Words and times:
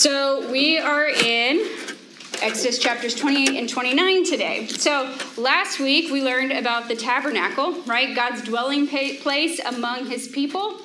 So 0.00 0.50
we 0.50 0.78
are 0.78 1.08
in 1.08 1.60
Exodus 2.40 2.78
chapters 2.78 3.14
28 3.14 3.58
and 3.58 3.68
29 3.68 4.24
today. 4.24 4.66
So 4.66 5.14
last 5.36 5.78
week 5.78 6.10
we 6.10 6.22
learned 6.22 6.52
about 6.52 6.88
the 6.88 6.96
tabernacle, 6.96 7.82
right? 7.82 8.16
God's 8.16 8.40
dwelling 8.40 8.88
place 8.88 9.60
among 9.60 10.06
his 10.06 10.26
people. 10.26 10.78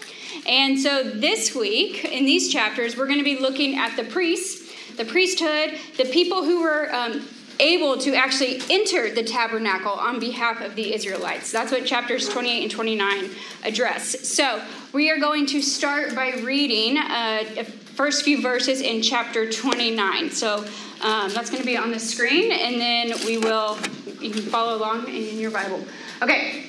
And 0.45 0.77
so 0.77 1.01
this 1.01 1.55
week, 1.55 2.03
in 2.03 2.25
these 2.25 2.51
chapters, 2.51 2.97
we're 2.97 3.07
going 3.07 3.19
to 3.19 3.23
be 3.23 3.39
looking 3.39 3.77
at 3.77 3.95
the 3.95 4.03
priests, 4.03 4.69
the 4.97 5.05
priesthood, 5.05 5.79
the 5.95 6.11
people 6.11 6.43
who 6.43 6.61
were 6.61 6.93
um, 6.93 7.25
able 7.61 7.97
to 7.99 8.15
actually 8.15 8.59
enter 8.69 9.15
the 9.15 9.23
tabernacle 9.23 9.93
on 9.93 10.19
behalf 10.19 10.59
of 10.59 10.75
the 10.75 10.93
Israelites. 10.93 11.53
That's 11.53 11.71
what 11.71 11.85
chapters 11.85 12.27
28 12.27 12.63
and 12.63 12.71
29 12.71 13.29
address. 13.63 14.27
So 14.27 14.61
we 14.91 15.09
are 15.09 15.19
going 15.19 15.45
to 15.45 15.61
start 15.61 16.13
by 16.13 16.31
reading 16.43 16.97
uh, 16.97 17.63
first 17.95 18.23
few 18.23 18.41
verses 18.41 18.81
in 18.81 19.01
chapter 19.01 19.49
29. 19.49 20.29
So 20.31 20.65
um, 21.01 21.31
that's 21.31 21.49
going 21.49 21.61
to 21.61 21.65
be 21.65 21.77
on 21.77 21.91
the 21.91 21.99
screen, 21.99 22.51
and 22.51 22.79
then 22.79 23.13
we 23.25 23.37
will, 23.37 23.77
you 24.19 24.31
can 24.31 24.41
follow 24.41 24.77
along 24.77 25.07
in 25.07 25.39
your 25.39 25.51
Bible. 25.51 25.81
Okay, 26.21 26.67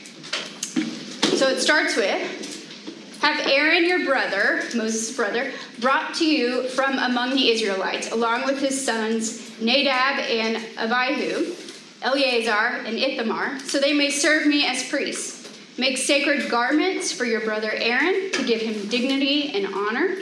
so 1.37 1.49
it 1.49 1.61
starts 1.61 1.97
with 1.97 3.19
Have 3.23 3.47
Aaron 3.47 3.85
your 3.85 4.05
brother, 4.05 4.63
Moses' 4.75 5.15
brother, 5.17 5.53
brought 5.81 6.15
to 6.17 6.27
you 6.27 6.69
from 6.71 6.99
among 6.99 7.31
the 7.31 7.51
Israelites, 7.51 8.13
along 8.13 8.45
with 8.45 8.61
his 8.61 8.85
sons 8.85 9.61
Nadab 9.61 10.21
and 10.21 10.65
Abihu, 10.79 11.55
Eleazar 12.03 12.85
and 12.85 12.97
Ithamar, 12.97 13.59
so 13.61 13.81
they 13.81 13.93
may 13.93 14.11
serve 14.11 14.47
me 14.47 14.67
as 14.67 14.89
priests. 14.89 15.37
Make 15.79 15.99
sacred 15.99 16.51
garments 16.51 17.13
for 17.13 17.25
your 17.25 17.41
brother 17.41 17.71
Aaron 17.71 18.31
to 18.33 18.45
give 18.45 18.61
him 18.63 18.89
dignity 18.89 19.51
and 19.55 19.75
honor. 19.75 20.17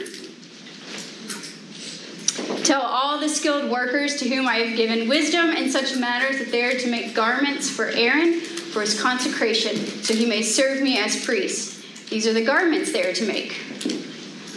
Tell 2.65 2.81
all 2.81 3.19
the 3.19 3.29
skilled 3.29 3.69
workers 3.69 4.15
to 4.15 4.27
whom 4.27 4.47
I 4.47 4.55
have 4.55 4.75
given 4.75 5.07
wisdom 5.07 5.51
in 5.51 5.69
such 5.69 5.95
matters 5.97 6.39
that 6.39 6.51
they 6.51 6.63
are 6.63 6.73
to 6.79 6.89
make 6.89 7.13
garments 7.13 7.69
for 7.69 7.89
Aaron 7.89 8.39
for 8.41 8.81
his 8.81 8.99
consecration, 8.99 9.75
so 9.75 10.15
he 10.15 10.25
may 10.25 10.41
serve 10.41 10.81
me 10.81 10.97
as 10.97 11.23
priest. 11.23 12.09
These 12.09 12.25
are 12.25 12.33
the 12.33 12.43
garments 12.43 12.91
they 12.91 13.07
are 13.07 13.13
to 13.13 13.27
make 13.27 13.51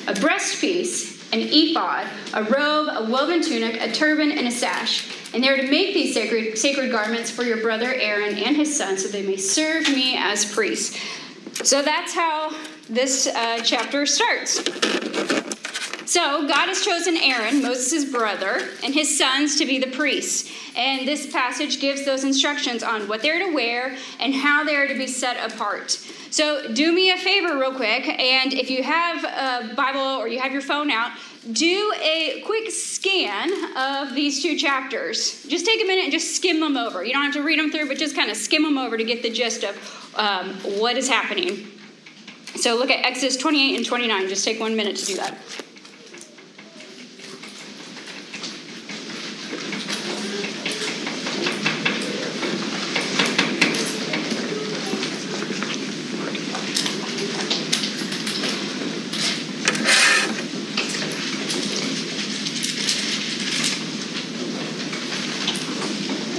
a 0.07 0.15
breastpiece, 0.15 1.23
an 1.35 1.41
ephod, 1.41 2.07
a 2.33 2.45
robe, 2.45 2.89
a 2.91 3.11
woven 3.11 3.43
tunic, 3.43 3.79
a 3.79 3.93
turban, 3.93 4.33
and 4.33 4.47
a 4.47 4.53
sash. 4.53 5.07
And 5.35 5.45
they 5.45 5.51
are 5.51 5.59
to 5.59 5.71
make 5.71 5.93
these 5.93 6.15
sacred, 6.15 6.57
sacred 6.57 6.91
garments 6.91 7.31
for 7.31 7.43
your 7.43 7.59
brother 7.59 7.93
Aaron 7.93 8.39
and 8.39 8.57
his 8.57 8.75
son, 8.75 8.97
so 8.97 9.09
they 9.09 9.23
may 9.23 9.37
serve 9.37 9.87
me 9.87 10.17
as 10.17 10.51
priests. 10.51 10.99
So 11.63 11.83
that's 11.83 12.15
how 12.15 12.57
this 12.89 13.27
uh, 13.27 13.61
chapter 13.63 14.07
starts. 14.07 14.63
So 16.09 16.49
God 16.49 16.69
has 16.69 16.83
chosen 16.83 17.19
Aaron, 17.19 17.61
Moses' 17.61 18.07
brother, 18.07 18.71
and 18.83 18.95
his 18.95 19.19
sons 19.19 19.57
to 19.57 19.67
be 19.67 19.79
the 19.79 19.91
priests. 19.91 20.51
And 20.75 21.07
this 21.07 21.31
passage 21.31 21.81
gives 21.81 22.07
those 22.07 22.25
instructions 22.25 22.83
on 22.83 23.09
what 23.09 23.21
they're 23.21 23.47
to 23.47 23.53
wear 23.53 23.95
and 24.19 24.35
how 24.35 24.65
they're 24.65 24.89
to 24.89 24.95
be 24.95 25.07
set 25.07 25.37
apart. 25.53 25.91
So 26.31 26.73
do 26.73 26.95
me 26.95 27.11
a 27.11 27.19
favor, 27.19 27.59
real 27.59 27.75
quick, 27.75 28.09
and 28.09 28.55
if 28.55 28.71
you 28.71 28.83
have 28.83 29.23
a 29.23 29.75
Bible 29.75 30.01
or 30.01 30.29
you 30.29 30.39
have 30.41 30.51
your 30.51 30.63
phone 30.63 30.91
out, 30.91 31.13
do 31.53 31.93
a 32.03 32.43
quick 32.47 32.71
scan 32.71 33.51
of 33.77 34.15
these 34.15 34.43
two 34.43 34.57
chapters. 34.57 35.45
Just 35.45 35.67
take 35.67 35.83
a 35.83 35.85
minute 35.85 36.05
and 36.05 36.13
just 36.13 36.35
skim 36.35 36.59
them 36.61 36.79
over. 36.79 37.05
You 37.05 37.13
don't 37.13 37.25
have 37.25 37.35
to 37.35 37.43
read 37.43 37.59
them 37.59 37.71
through, 37.71 37.87
but 37.87 37.99
just 37.99 38.17
kind 38.17 38.31
of 38.31 38.39
skim 38.39 38.63
them 38.63 38.79
over 38.79 38.97
to 38.97 39.05
get 39.05 39.23
the 39.23 39.31
gist 39.31 39.63
of 39.63 40.15
um, 40.17 40.55
what 40.81 40.97
is 40.97 41.07
happening. 41.07 41.67
So 42.57 42.77
look 42.77 42.89
at 42.89 43.05
Exodus 43.05 43.37
28 43.37 43.77
and 43.77 43.85
29. 43.85 44.29
Just 44.29 44.47
take 44.47 44.59
one 44.59 44.75
minute 44.75 44.97
to 44.97 45.05
do 45.05 45.17
that. 45.17 45.37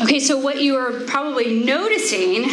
Okay, 0.10 0.20
so 0.20 0.40
what 0.40 0.60
you 0.60 0.76
noticing 1.48 2.46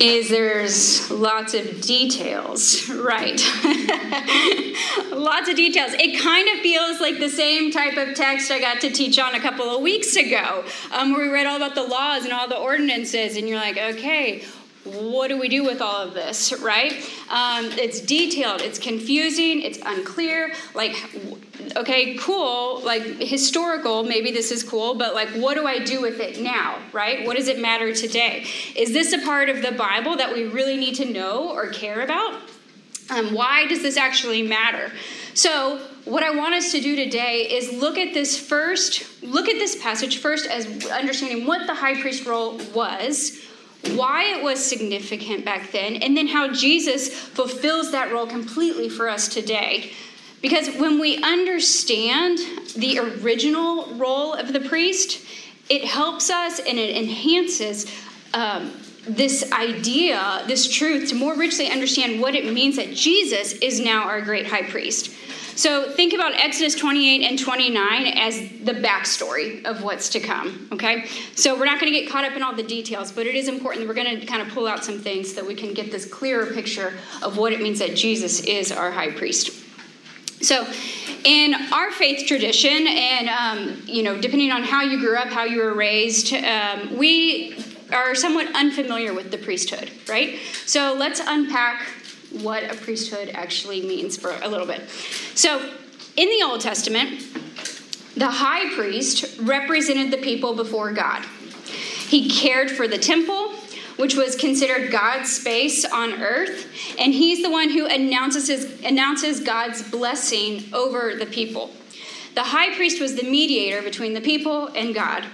is 0.00 0.28
there's 0.28 1.10
lots 1.10 1.54
of 1.54 1.80
details, 1.80 2.88
right? 2.90 3.40
lots 5.12 5.48
of 5.48 5.56
details. 5.56 5.92
It 5.94 6.20
kind 6.20 6.48
of 6.48 6.60
feels 6.60 7.00
like 7.00 7.18
the 7.18 7.30
same 7.30 7.70
type 7.70 7.96
of 7.96 8.14
text 8.14 8.50
I 8.50 8.60
got 8.60 8.80
to 8.82 8.90
teach 8.90 9.18
on 9.18 9.34
a 9.34 9.40
couple 9.40 9.66
of 9.66 9.82
weeks 9.82 10.16
ago, 10.16 10.64
um, 10.92 11.12
where 11.12 11.26
we 11.26 11.32
read 11.32 11.46
all 11.46 11.56
about 11.56 11.74
the 11.74 11.84
laws 11.84 12.24
and 12.24 12.32
all 12.32 12.48
the 12.48 12.58
ordinances, 12.58 13.36
and 13.36 13.48
you're 13.48 13.58
like, 13.58 13.78
okay, 13.78 14.44
what 14.84 15.28
do 15.28 15.38
we 15.38 15.48
do 15.48 15.64
with 15.64 15.80
all 15.80 15.96
of 15.96 16.14
this, 16.14 16.52
right? 16.60 16.92
Um, 17.28 17.66
it's 17.72 18.00
detailed, 18.00 18.60
it's 18.60 18.78
confusing, 18.78 19.62
it's 19.62 19.78
unclear. 19.84 20.52
Like, 20.74 20.94
okay, 21.74 22.16
cool, 22.16 22.80
like 22.82 23.02
historical, 23.02 24.04
maybe 24.04 24.30
this 24.30 24.50
is 24.50 24.62
cool, 24.62 24.94
but 24.94 25.14
like, 25.14 25.28
what 25.30 25.54
do 25.54 25.66
I 25.66 25.78
do 25.78 26.00
with 26.00 26.20
it 26.20 26.40
now, 26.40 26.78
right? 26.92 27.26
What 27.26 27.36
does 27.36 27.48
it 27.48 27.58
matter 27.58 27.92
today? 27.94 28.44
Is 28.74 28.92
this 28.92 29.12
a 29.12 29.18
part 29.24 29.48
of 29.48 29.62
the 29.62 29.72
Bible 29.72 30.16
that 30.16 30.32
we 30.32 30.44
really 30.44 30.76
need 30.76 30.94
to 30.96 31.04
know 31.04 31.50
or 31.50 31.68
care 31.68 32.02
about? 32.02 32.40
Um, 33.10 33.34
why 33.34 33.66
does 33.66 33.82
this 33.82 33.96
actually 33.96 34.42
matter? 34.42 34.90
So, 35.34 35.80
what 36.04 36.22
I 36.22 36.30
want 36.30 36.54
us 36.54 36.70
to 36.72 36.80
do 36.80 36.94
today 36.94 37.48
is 37.50 37.72
look 37.80 37.98
at 37.98 38.14
this 38.14 38.38
first, 38.38 39.22
look 39.22 39.48
at 39.48 39.58
this 39.58 39.80
passage 39.80 40.18
first 40.18 40.46
as 40.46 40.86
understanding 40.86 41.46
what 41.46 41.66
the 41.66 41.74
high 41.74 42.00
priest 42.00 42.26
role 42.26 42.58
was 42.74 43.46
why 43.94 44.24
it 44.24 44.42
was 44.42 44.64
significant 44.64 45.44
back 45.44 45.70
then, 45.70 45.96
and 45.96 46.16
then 46.16 46.26
how 46.26 46.52
Jesus 46.52 47.08
fulfills 47.08 47.92
that 47.92 48.12
role 48.12 48.26
completely 48.26 48.88
for 48.88 49.08
us 49.08 49.28
today. 49.28 49.92
Because 50.42 50.68
when 50.76 51.00
we 51.00 51.22
understand 51.22 52.38
the 52.76 52.98
original 52.98 53.94
role 53.94 54.34
of 54.34 54.52
the 54.52 54.60
priest, 54.60 55.24
it 55.68 55.84
helps 55.84 56.30
us 56.30 56.60
and 56.60 56.78
it 56.78 56.96
enhances 56.96 57.90
um, 58.34 58.72
this 59.08 59.50
idea, 59.52 60.44
this 60.46 60.70
truth, 60.70 61.08
to 61.10 61.14
more 61.14 61.36
richly 61.36 61.68
understand 61.68 62.20
what 62.20 62.34
it 62.34 62.52
means 62.52 62.76
that 62.76 62.92
Jesus 62.92 63.52
is 63.54 63.80
now 63.80 64.04
our 64.04 64.20
great 64.20 64.46
high 64.46 64.62
priest. 64.62 65.12
So 65.56 65.90
think 65.90 66.12
about 66.12 66.34
Exodus 66.34 66.74
28 66.74 67.22
and 67.22 67.38
29 67.38 68.06
as 68.08 68.38
the 68.62 68.72
backstory 68.72 69.64
of 69.64 69.82
what's 69.82 70.10
to 70.10 70.20
come, 70.20 70.68
okay? 70.70 71.06
So 71.34 71.58
we're 71.58 71.64
not 71.64 71.80
going 71.80 71.90
to 71.90 71.98
get 71.98 72.10
caught 72.10 72.26
up 72.26 72.36
in 72.36 72.42
all 72.42 72.54
the 72.54 72.62
details, 72.62 73.10
but 73.10 73.26
it 73.26 73.34
is 73.34 73.48
important 73.48 73.82
that 73.82 73.88
we're 73.88 74.02
going 74.02 74.20
to 74.20 74.26
kind 74.26 74.42
of 74.42 74.48
pull 74.48 74.66
out 74.66 74.84
some 74.84 74.98
things 74.98 75.30
so 75.30 75.40
that 75.40 75.46
we 75.46 75.54
can 75.54 75.72
get 75.72 75.90
this 75.90 76.04
clearer 76.04 76.52
picture 76.52 76.92
of 77.22 77.38
what 77.38 77.54
it 77.54 77.62
means 77.62 77.78
that 77.78 77.96
Jesus 77.96 78.40
is 78.40 78.70
our 78.70 78.90
high 78.90 79.10
priest. 79.10 79.65
So, 80.40 80.66
in 81.24 81.54
our 81.72 81.90
faith 81.90 82.26
tradition, 82.26 82.86
and 82.86 83.28
um, 83.28 83.82
you 83.86 84.02
know, 84.02 84.20
depending 84.20 84.52
on 84.52 84.62
how 84.62 84.82
you 84.82 85.00
grew 85.00 85.16
up, 85.16 85.28
how 85.28 85.44
you 85.44 85.60
were 85.60 85.74
raised, 85.74 86.32
um, 86.32 86.96
we 86.96 87.56
are 87.92 88.14
somewhat 88.14 88.54
unfamiliar 88.54 89.14
with 89.14 89.30
the 89.30 89.38
priesthood, 89.38 89.90
right? 90.08 90.38
So 90.66 90.94
let's 90.94 91.20
unpack 91.24 91.82
what 92.42 92.64
a 92.64 92.74
priesthood 92.74 93.30
actually 93.32 93.82
means 93.82 94.16
for 94.16 94.36
a 94.42 94.48
little 94.48 94.66
bit. 94.66 94.88
So, 95.34 95.72
in 96.16 96.28
the 96.28 96.42
Old 96.44 96.60
Testament, 96.60 97.22
the 98.16 98.30
high 98.30 98.74
priest 98.74 99.38
represented 99.40 100.10
the 100.10 100.16
people 100.16 100.54
before 100.54 100.92
God. 100.92 101.22
He 102.08 102.30
cared 102.30 102.70
for 102.70 102.88
the 102.88 102.98
temple, 102.98 103.52
which 103.96 104.14
was 104.14 104.36
considered 104.36 104.90
God's 104.90 105.32
space 105.32 105.84
on 105.84 106.22
earth, 106.22 106.66
and 106.98 107.12
he's 107.12 107.42
the 107.42 107.50
one 107.50 107.70
who 107.70 107.86
announces, 107.86 108.48
his, 108.48 108.80
announces 108.84 109.40
God's 109.40 109.88
blessing 109.90 110.64
over 110.72 111.14
the 111.14 111.26
people. 111.26 111.70
The 112.34 112.42
high 112.42 112.74
priest 112.74 113.00
was 113.00 113.16
the 113.16 113.22
mediator 113.22 113.82
between 113.82 114.12
the 114.12 114.20
people 114.20 114.66
and 114.68 114.94
God. 114.94 115.24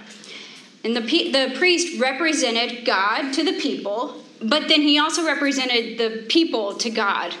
And 0.85 0.95
the, 0.95 1.01
the 1.01 1.53
priest 1.57 1.99
represented 1.99 2.85
God 2.85 3.33
to 3.33 3.43
the 3.43 3.59
people 3.59 4.23
but 4.43 4.67
then 4.67 4.81
he 4.81 4.99
also 4.99 5.25
represented 5.25 5.97
the 5.97 6.25
people 6.27 6.75
to 6.75 6.89
God. 6.89 7.33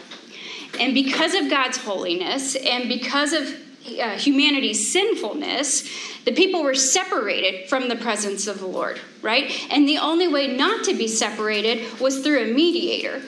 And 0.79 0.93
because 0.93 1.33
of 1.33 1.49
God's 1.49 1.77
holiness 1.77 2.55
and 2.55 2.87
because 2.87 3.33
of 3.33 3.53
uh, 3.85 4.17
humanity's 4.17 4.91
sinfulness, 4.91 5.83
the 6.25 6.31
people 6.31 6.63
were 6.63 6.75
separated 6.75 7.69
from 7.69 7.89
the 7.89 7.95
presence 7.95 8.47
of 8.47 8.59
the 8.59 8.65
Lord, 8.65 8.99
right? 9.21 9.51
And 9.69 9.87
the 9.87 9.97
only 9.97 10.27
way 10.27 10.55
not 10.55 10.85
to 10.85 10.93
be 10.93 11.07
separated 11.07 11.99
was 11.99 12.19
through 12.19 12.43
a 12.43 12.53
mediator. 12.53 13.21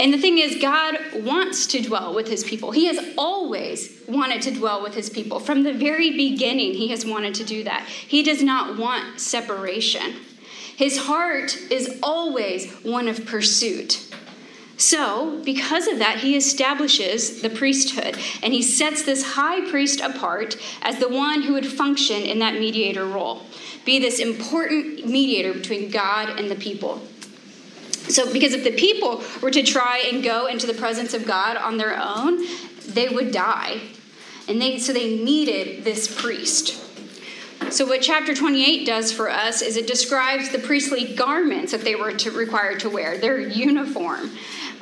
And 0.00 0.12
the 0.12 0.18
thing 0.18 0.38
is, 0.38 0.60
God 0.60 0.96
wants 1.22 1.66
to 1.68 1.80
dwell 1.80 2.12
with 2.12 2.26
his 2.26 2.42
people. 2.42 2.72
He 2.72 2.86
has 2.86 2.98
always 3.16 4.00
wanted 4.08 4.42
to 4.42 4.50
dwell 4.50 4.82
with 4.82 4.94
his 4.94 5.08
people. 5.08 5.38
From 5.38 5.62
the 5.62 5.72
very 5.72 6.10
beginning, 6.10 6.74
he 6.74 6.88
has 6.88 7.06
wanted 7.06 7.34
to 7.36 7.44
do 7.44 7.62
that. 7.62 7.86
He 7.86 8.24
does 8.24 8.42
not 8.42 8.76
want 8.76 9.20
separation. 9.20 10.16
His 10.76 10.98
heart 10.98 11.56
is 11.70 12.00
always 12.02 12.72
one 12.82 13.06
of 13.06 13.24
pursuit. 13.26 14.11
So, 14.76 15.40
because 15.44 15.86
of 15.86 15.98
that, 15.98 16.18
he 16.18 16.36
establishes 16.36 17.42
the 17.42 17.50
priesthood 17.50 18.16
and 18.42 18.52
he 18.52 18.62
sets 18.62 19.02
this 19.02 19.34
high 19.34 19.68
priest 19.70 20.00
apart 20.00 20.56
as 20.82 20.98
the 20.98 21.08
one 21.08 21.42
who 21.42 21.52
would 21.52 21.66
function 21.66 22.22
in 22.22 22.38
that 22.40 22.54
mediator 22.54 23.06
role, 23.06 23.42
be 23.84 23.98
this 23.98 24.18
important 24.18 25.06
mediator 25.06 25.52
between 25.52 25.90
God 25.90 26.40
and 26.40 26.50
the 26.50 26.56
people. 26.56 27.02
So, 28.08 28.32
because 28.32 28.52
if 28.52 28.64
the 28.64 28.72
people 28.72 29.22
were 29.40 29.50
to 29.50 29.62
try 29.62 30.04
and 30.10 30.24
go 30.24 30.46
into 30.46 30.66
the 30.66 30.74
presence 30.74 31.14
of 31.14 31.26
God 31.26 31.56
on 31.56 31.76
their 31.76 31.96
own, 31.96 32.44
they 32.88 33.08
would 33.08 33.32
die. 33.32 33.80
And 34.48 34.60
they, 34.60 34.78
so 34.78 34.92
they 34.92 35.16
needed 35.16 35.84
this 35.84 36.12
priest. 36.20 36.82
So, 37.70 37.86
what 37.86 38.02
chapter 38.02 38.34
28 38.34 38.84
does 38.84 39.12
for 39.12 39.30
us 39.30 39.62
is 39.62 39.76
it 39.76 39.86
describes 39.86 40.50
the 40.50 40.58
priestly 40.58 41.14
garments 41.14 41.72
that 41.72 41.82
they 41.82 41.94
were 41.94 42.12
to, 42.12 42.30
required 42.32 42.80
to 42.80 42.90
wear, 42.90 43.16
their 43.18 43.38
uniform. 43.38 44.30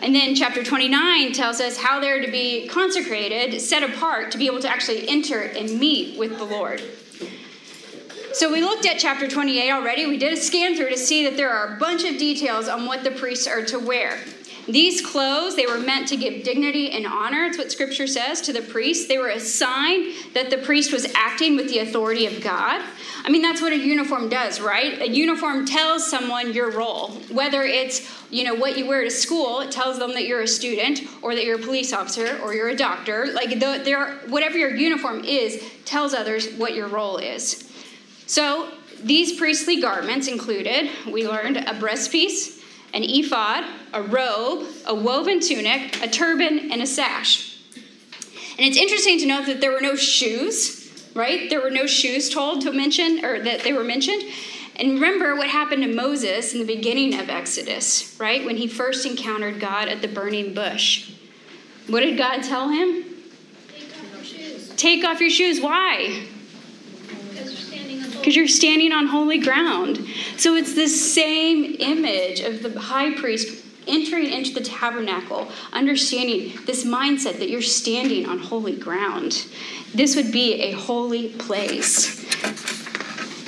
And 0.02 0.14
then 0.14 0.34
chapter 0.34 0.64
29 0.64 1.32
tells 1.32 1.60
us 1.60 1.76
how 1.76 2.00
they're 2.00 2.24
to 2.24 2.30
be 2.30 2.66
consecrated, 2.68 3.60
set 3.60 3.82
apart 3.82 4.30
to 4.32 4.38
be 4.38 4.46
able 4.46 4.60
to 4.60 4.68
actually 4.68 5.08
enter 5.08 5.40
and 5.40 5.78
meet 5.78 6.18
with 6.18 6.38
the 6.38 6.44
Lord. 6.44 6.82
So 8.32 8.50
we 8.50 8.62
looked 8.62 8.86
at 8.86 8.98
chapter 8.98 9.28
28 9.28 9.70
already. 9.70 10.06
We 10.06 10.16
did 10.16 10.32
a 10.32 10.36
scan 10.36 10.76
through 10.76 10.90
to 10.90 10.96
see 10.96 11.24
that 11.24 11.36
there 11.36 11.50
are 11.50 11.74
a 11.74 11.78
bunch 11.78 12.04
of 12.04 12.16
details 12.16 12.68
on 12.68 12.86
what 12.86 13.04
the 13.04 13.10
priests 13.10 13.46
are 13.46 13.64
to 13.66 13.78
wear. 13.78 14.18
These 14.68 15.00
clothes, 15.00 15.56
they 15.56 15.66
were 15.66 15.78
meant 15.78 16.08
to 16.08 16.16
give 16.16 16.44
dignity 16.44 16.90
and 16.90 17.06
honor. 17.06 17.44
It's 17.44 17.58
what 17.58 17.72
scripture 17.72 18.06
says 18.06 18.40
to 18.42 18.52
the 18.52 18.62
priest. 18.62 19.08
They 19.08 19.18
were 19.18 19.28
a 19.28 19.40
sign 19.40 20.12
that 20.34 20.50
the 20.50 20.58
priest 20.58 20.92
was 20.92 21.06
acting 21.14 21.56
with 21.56 21.68
the 21.68 21.78
authority 21.78 22.26
of 22.26 22.42
God. 22.42 22.84
I 23.24 23.30
mean, 23.30 23.42
that's 23.42 23.60
what 23.60 23.72
a 23.72 23.78
uniform 23.78 24.28
does, 24.28 24.60
right? 24.60 25.00
A 25.00 25.08
uniform 25.08 25.66
tells 25.66 26.08
someone 26.08 26.52
your 26.52 26.70
role. 26.70 27.10
Whether 27.30 27.62
it's, 27.62 28.08
you 28.30 28.44
know, 28.44 28.54
what 28.54 28.76
you 28.78 28.86
wear 28.86 29.02
to 29.04 29.10
school, 29.10 29.60
it 29.60 29.70
tells 29.70 29.98
them 29.98 30.14
that 30.14 30.24
you're 30.26 30.42
a 30.42 30.48
student 30.48 31.02
or 31.22 31.34
that 31.34 31.44
you're 31.44 31.58
a 31.58 31.62
police 31.62 31.92
officer 31.92 32.38
or 32.42 32.54
you're 32.54 32.68
a 32.68 32.76
doctor. 32.76 33.26
Like, 33.32 33.60
the, 33.60 34.18
whatever 34.28 34.56
your 34.56 34.74
uniform 34.74 35.24
is, 35.24 35.62
tells 35.84 36.14
others 36.14 36.52
what 36.54 36.74
your 36.74 36.88
role 36.88 37.16
is. 37.16 37.68
So, 38.26 38.70
these 39.02 39.38
priestly 39.38 39.80
garments 39.80 40.28
included, 40.28 40.90
we 41.10 41.26
learned, 41.26 41.56
a 41.56 41.72
breastpiece, 41.74 42.59
an 42.92 43.02
ephod, 43.04 43.64
a 43.92 44.02
robe, 44.02 44.66
a 44.86 44.94
woven 44.94 45.40
tunic, 45.40 46.02
a 46.02 46.08
turban, 46.08 46.70
and 46.72 46.82
a 46.82 46.86
sash. 46.86 47.58
And 48.58 48.66
it's 48.66 48.76
interesting 48.76 49.18
to 49.20 49.26
note 49.26 49.46
that 49.46 49.60
there 49.60 49.72
were 49.72 49.80
no 49.80 49.96
shoes 49.96 50.80
right? 51.14 51.50
There 51.50 51.60
were 51.60 51.70
no 51.70 51.86
shoes 51.86 52.30
told 52.30 52.62
to 52.62 52.72
mention, 52.72 53.24
or 53.24 53.42
that 53.42 53.60
they 53.60 53.72
were 53.72 53.84
mentioned. 53.84 54.22
And 54.76 54.92
remember 54.92 55.36
what 55.36 55.48
happened 55.48 55.82
to 55.82 55.92
Moses 55.92 56.52
in 56.52 56.60
the 56.60 56.66
beginning 56.66 57.18
of 57.18 57.28
Exodus, 57.28 58.16
right? 58.18 58.44
When 58.44 58.56
he 58.56 58.66
first 58.66 59.04
encountered 59.04 59.60
God 59.60 59.88
at 59.88 60.00
the 60.00 60.08
burning 60.08 60.54
bush. 60.54 61.12
What 61.86 62.00
did 62.00 62.16
God 62.16 62.42
tell 62.42 62.68
him? 62.68 63.04
Take 63.68 63.90
off 63.90 64.14
your 64.14 64.24
shoes. 64.24 64.68
Take 64.76 65.04
off 65.04 65.20
your 65.20 65.30
shoes. 65.30 65.60
Why? 65.60 66.26
Because 68.20 68.36
you're 68.36 68.48
standing 68.48 68.92
on 68.92 69.06
holy 69.08 69.38
ground. 69.38 70.06
So 70.36 70.54
it's 70.54 70.74
the 70.74 70.88
same 70.88 71.76
image 71.78 72.40
of 72.40 72.62
the 72.62 72.78
high 72.78 73.14
priest 73.14 73.64
entering 73.88 74.30
into 74.30 74.54
the 74.54 74.60
tabernacle, 74.60 75.50
understanding 75.72 76.52
this 76.66 76.84
mindset 76.84 77.38
that 77.38 77.50
you're 77.50 77.62
standing 77.62 78.26
on 78.26 78.38
holy 78.38 78.76
ground. 78.76 79.46
This 79.94 80.16
would 80.16 80.30
be 80.30 80.54
a 80.62 80.72
holy 80.72 81.30
place. 81.30 82.20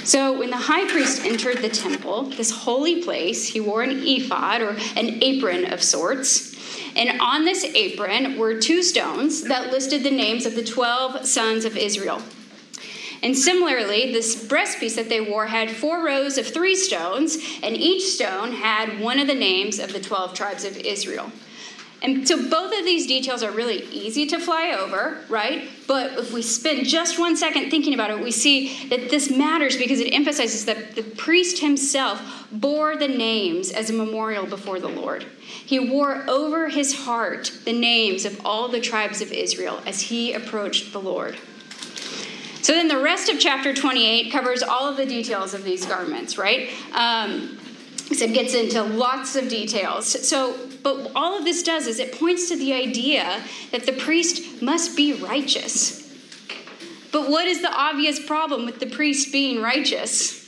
So, 0.04 0.36
when 0.36 0.50
the 0.50 0.56
high 0.56 0.90
priest 0.90 1.24
entered 1.24 1.58
the 1.58 1.69
temple, 1.69 2.24
this 2.24 2.50
holy 2.50 3.02
place, 3.02 3.46
he 3.46 3.60
wore 3.60 3.82
an 3.82 4.02
ephod 4.02 4.60
or 4.60 4.76
an 4.96 5.22
apron 5.22 5.72
of 5.72 5.80
sorts. 5.80 6.52
And 6.96 7.20
on 7.20 7.44
this 7.44 7.64
apron 7.64 8.36
were 8.36 8.58
two 8.58 8.82
stones 8.82 9.44
that 9.44 9.70
listed 9.70 10.02
the 10.02 10.10
names 10.10 10.44
of 10.44 10.56
the 10.56 10.64
12 10.64 11.24
sons 11.24 11.64
of 11.64 11.76
Israel. 11.76 12.20
And 13.22 13.38
similarly, 13.38 14.12
this 14.12 14.44
breastpiece 14.46 14.96
that 14.96 15.08
they 15.08 15.20
wore 15.20 15.46
had 15.46 15.70
four 15.70 16.04
rows 16.04 16.38
of 16.38 16.46
three 16.46 16.74
stones, 16.74 17.36
and 17.62 17.76
each 17.76 18.02
stone 18.02 18.52
had 18.52 18.98
one 19.00 19.20
of 19.20 19.28
the 19.28 19.34
names 19.34 19.78
of 19.78 19.92
the 19.92 20.00
12 20.00 20.34
tribes 20.34 20.64
of 20.64 20.76
Israel. 20.76 21.30
And 22.02 22.26
so 22.26 22.36
both 22.50 22.76
of 22.76 22.84
these 22.84 23.06
details 23.06 23.44
are 23.44 23.52
really 23.52 23.84
easy 23.92 24.26
to 24.26 24.40
fly 24.40 24.72
over, 24.76 25.19
right? 25.28 25.69
But 25.86 26.19
if 26.19 26.32
we 26.32 26.42
spend 26.42 26.84
just 26.84 27.16
one 27.16 27.36
second 27.36 27.70
thinking 27.70 27.94
about 27.94 28.10
it, 28.10 28.19
we 28.19 28.32
see 28.32 28.88
that 28.88 29.08
this 29.08 29.30
matters 29.30 29.76
because 29.76 30.00
it 30.00 30.12
emphasizes 30.12 30.64
that 30.64 30.96
the 30.96 31.04
priest 31.04 31.60
himself 31.60 32.48
bore 32.50 32.96
the 32.96 33.06
names 33.06 33.70
as 33.70 33.88
a 33.88 33.92
memorial 33.92 34.46
before 34.46 34.80
the 34.80 34.88
Lord. 34.88 35.24
He 35.46 35.78
wore 35.78 36.24
over 36.28 36.70
his 36.70 37.04
heart 37.04 37.52
the 37.64 37.72
names 37.72 38.24
of 38.24 38.44
all 38.44 38.66
the 38.66 38.80
tribes 38.80 39.20
of 39.20 39.30
Israel 39.30 39.80
as 39.86 40.00
he 40.00 40.32
approached 40.32 40.92
the 40.92 41.00
Lord. 41.00 41.36
So 42.62 42.72
then 42.72 42.86
the 42.86 42.98
rest 42.98 43.28
of 43.28 43.40
chapter 43.40 43.74
28 43.74 44.30
covers 44.30 44.62
all 44.62 44.88
of 44.88 44.96
the 44.96 45.04
details 45.04 45.52
of 45.52 45.64
these 45.64 45.84
garments, 45.84 46.38
right? 46.38 46.70
Um, 46.94 47.58
so 48.12 48.24
it 48.24 48.34
gets 48.34 48.54
into 48.54 48.82
lots 48.82 49.34
of 49.34 49.48
details. 49.48 50.28
So, 50.28 50.56
but 50.82 51.10
all 51.16 51.36
of 51.36 51.44
this 51.44 51.62
does 51.62 51.86
is 51.88 51.98
it 51.98 52.18
points 52.18 52.48
to 52.50 52.56
the 52.56 52.72
idea 52.72 53.42
that 53.72 53.84
the 53.84 53.92
priest 53.92 54.62
must 54.62 54.96
be 54.96 55.12
righteous. 55.12 56.02
But 57.10 57.28
what 57.28 57.46
is 57.46 57.62
the 57.62 57.72
obvious 57.72 58.24
problem 58.24 58.64
with 58.64 58.80
the 58.80 58.86
priest 58.86 59.32
being 59.32 59.60
righteous? 59.60 60.41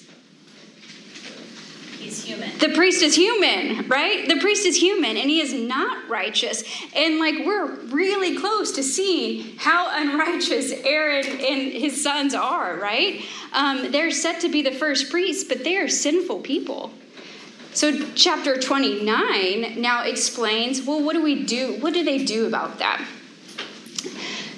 Human. 2.25 2.59
The 2.59 2.71
priest 2.71 3.03
is 3.03 3.15
human, 3.15 3.89
right? 3.89 4.27
The 4.29 4.41
priest 4.41 4.67
is 4.67 4.77
human 4.77 5.17
and 5.17 5.31
he 5.31 5.41
is 5.41 5.53
not 5.53 6.09
righteous. 6.09 6.65
And 6.95 7.19
like 7.19 7.45
we're 7.45 7.75
really 7.87 8.37
close 8.37 8.73
to 8.73 8.83
seeing 8.83 9.57
how 9.57 9.89
unrighteous 10.01 10.73
Aaron 10.85 11.27
and 11.27 11.73
his 11.73 12.03
sons 12.03 12.35
are, 12.35 12.77
right? 12.77 13.23
Um, 13.53 13.91
they're 13.93 14.11
set 14.11 14.41
to 14.41 14.49
be 14.49 14.63
the 14.63 14.73
first 14.73 15.11
priests, 15.11 15.45
but 15.45 15.65
they 15.65 15.77
are 15.77 15.89
sinful 15.89 16.41
people. 16.41 16.91
So, 17.73 18.07
chapter 18.15 18.57
29 18.57 19.81
now 19.81 20.05
explains 20.05 20.83
well, 20.83 21.03
what 21.03 21.15
do 21.15 21.23
we 21.23 21.45
do? 21.45 21.77
What 21.81 21.93
do 21.93 22.05
they 22.05 22.25
do 22.25 22.47
about 22.47 22.79
that? 22.79 23.05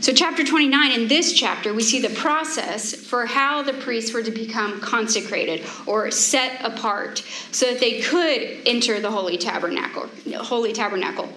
So, 0.01 0.13
chapter 0.13 0.45
29, 0.45 0.93
in 0.93 1.09
this 1.09 1.33
chapter, 1.33 1.73
we 1.73 1.83
see 1.83 2.01
the 2.01 2.15
process 2.15 2.95
for 2.95 3.25
how 3.25 3.63
the 3.63 3.73
priests 3.73 4.13
were 4.13 4.23
to 4.23 4.31
become 4.31 4.79
consecrated 4.81 5.65
or 5.87 6.11
set 6.11 6.63
apart 6.63 7.25
so 7.51 7.67
that 7.67 7.81
they 7.81 8.03
could 8.03 8.59
enter 8.67 9.01
the 9.01 9.11
holy 9.11 9.39
tabernacle. 9.39 10.09
Holy 10.37 10.75
tabernacle. 10.75 11.33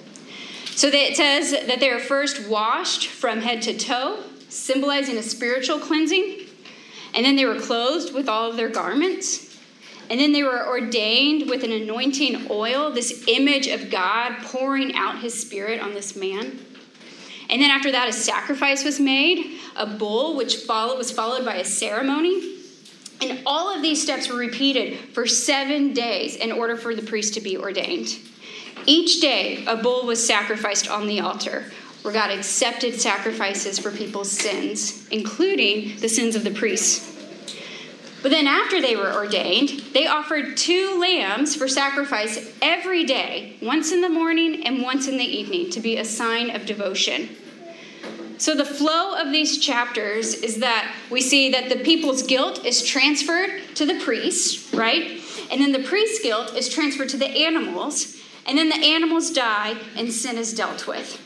So, 0.75 0.89
that 0.89 1.11
it 1.11 1.15
says 1.15 1.51
that 1.51 1.79
they 1.79 1.89
are 1.89 1.99
first 1.99 2.49
washed 2.49 3.07
from 3.07 3.39
head 3.39 3.61
to 3.63 3.77
toe, 3.77 4.23
symbolizing 4.49 5.17
a 5.17 5.23
spiritual 5.23 5.79
cleansing. 5.79 6.41
And 7.13 7.25
then 7.25 7.37
they 7.37 7.45
were 7.45 7.59
clothed 7.59 8.13
with 8.13 8.27
all 8.27 8.49
of 8.49 8.57
their 8.57 8.69
garments. 8.69 9.57
And 10.09 10.19
then 10.19 10.33
they 10.33 10.43
were 10.43 10.67
ordained 10.67 11.49
with 11.49 11.63
an 11.63 11.71
anointing 11.71 12.47
oil, 12.49 12.91
this 12.91 13.25
image 13.27 13.67
of 13.67 13.89
God 13.89 14.39
pouring 14.43 14.95
out 14.95 15.19
his 15.19 15.39
spirit 15.39 15.79
on 15.81 15.93
this 15.93 16.15
man. 16.15 16.59
And 17.49 17.61
then 17.61 17.71
after 17.71 17.91
that, 17.91 18.07
a 18.07 18.13
sacrifice 18.13 18.83
was 18.83 18.99
made, 18.99 19.59
a 19.75 19.85
bull, 19.85 20.35
which 20.37 20.67
was 20.67 21.11
followed 21.11 21.45
by 21.45 21.55
a 21.55 21.65
ceremony. 21.65 22.57
And 23.21 23.41
all 23.45 23.73
of 23.73 23.81
these 23.81 24.01
steps 24.01 24.29
were 24.29 24.37
repeated 24.37 24.97
for 25.13 25.27
seven 25.27 25.93
days 25.93 26.35
in 26.35 26.51
order 26.51 26.77
for 26.77 26.95
the 26.95 27.01
priest 27.01 27.33
to 27.33 27.41
be 27.41 27.57
ordained. 27.57 28.17
Each 28.85 29.19
day, 29.19 29.65
a 29.65 29.75
bull 29.75 30.05
was 30.05 30.25
sacrificed 30.25 30.89
on 30.89 31.07
the 31.07 31.19
altar, 31.19 31.65
where 32.01 32.13
God 32.13 32.31
accepted 32.31 32.99
sacrifices 32.99 33.77
for 33.77 33.91
people's 33.91 34.31
sins, 34.31 35.07
including 35.09 35.97
the 35.97 36.07
sins 36.07 36.35
of 36.35 36.43
the 36.43 36.51
priests. 36.51 37.07
But 38.21 38.31
then, 38.31 38.47
after 38.47 38.81
they 38.81 38.95
were 38.95 39.13
ordained, 39.13 39.69
they 39.93 40.07
offered 40.07 40.55
two 40.55 40.99
lambs 40.99 41.55
for 41.55 41.67
sacrifice 41.67 42.53
every 42.61 43.05
day, 43.05 43.57
once 43.61 43.91
in 43.91 44.01
the 44.01 44.09
morning 44.09 44.65
and 44.65 44.81
once 44.81 45.07
in 45.07 45.17
the 45.17 45.23
evening, 45.23 45.69
to 45.71 45.79
be 45.79 45.97
a 45.97 46.05
sign 46.05 46.49
of 46.49 46.65
devotion. 46.65 47.29
So, 48.39 48.55
the 48.55 48.63
flow 48.63 49.15
of 49.15 49.33
these 49.33 49.57
chapters 49.57 50.33
is 50.33 50.59
that 50.59 50.95
we 51.11 51.19
see 51.19 51.51
that 51.51 51.67
the 51.67 51.83
people's 51.83 52.23
guilt 52.23 52.65
is 52.65 52.81
transferred 52.81 53.75
to 53.75 53.85
the 53.85 53.99
priests, 53.99 54.73
right? 54.73 55.21
And 55.51 55.59
then 55.59 55.73
the 55.73 55.83
priest's 55.83 56.23
guilt 56.23 56.55
is 56.55 56.69
transferred 56.69 57.09
to 57.09 57.17
the 57.17 57.27
animals, 57.27 58.15
and 58.47 58.57
then 58.57 58.69
the 58.69 58.77
animals 58.77 59.31
die 59.31 59.75
and 59.97 60.11
sin 60.13 60.37
is 60.37 60.53
dealt 60.53 60.87
with. 60.87 61.21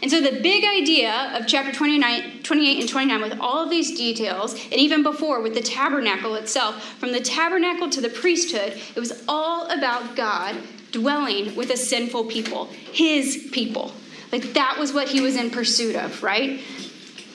And 0.00 0.12
so, 0.12 0.20
the 0.20 0.40
big 0.40 0.64
idea 0.64 1.32
of 1.34 1.48
chapter 1.48 1.72
29, 1.72 2.44
28 2.44 2.80
and 2.80 2.88
29, 2.88 3.20
with 3.20 3.40
all 3.40 3.64
of 3.64 3.68
these 3.68 3.98
details, 3.98 4.54
and 4.54 4.74
even 4.74 5.02
before 5.02 5.42
with 5.42 5.54
the 5.54 5.60
tabernacle 5.60 6.36
itself, 6.36 6.84
from 7.00 7.10
the 7.10 7.20
tabernacle 7.20 7.90
to 7.90 8.00
the 8.00 8.10
priesthood, 8.10 8.80
it 8.94 9.00
was 9.00 9.24
all 9.26 9.66
about 9.70 10.14
God 10.14 10.54
dwelling 10.92 11.56
with 11.56 11.70
a 11.70 11.76
sinful 11.76 12.26
people, 12.26 12.66
his 12.92 13.48
people. 13.50 13.92
Like 14.30 14.54
that 14.54 14.76
was 14.78 14.92
what 14.92 15.08
he 15.08 15.20
was 15.20 15.36
in 15.36 15.50
pursuit 15.50 15.96
of, 15.96 16.22
right? 16.22 16.60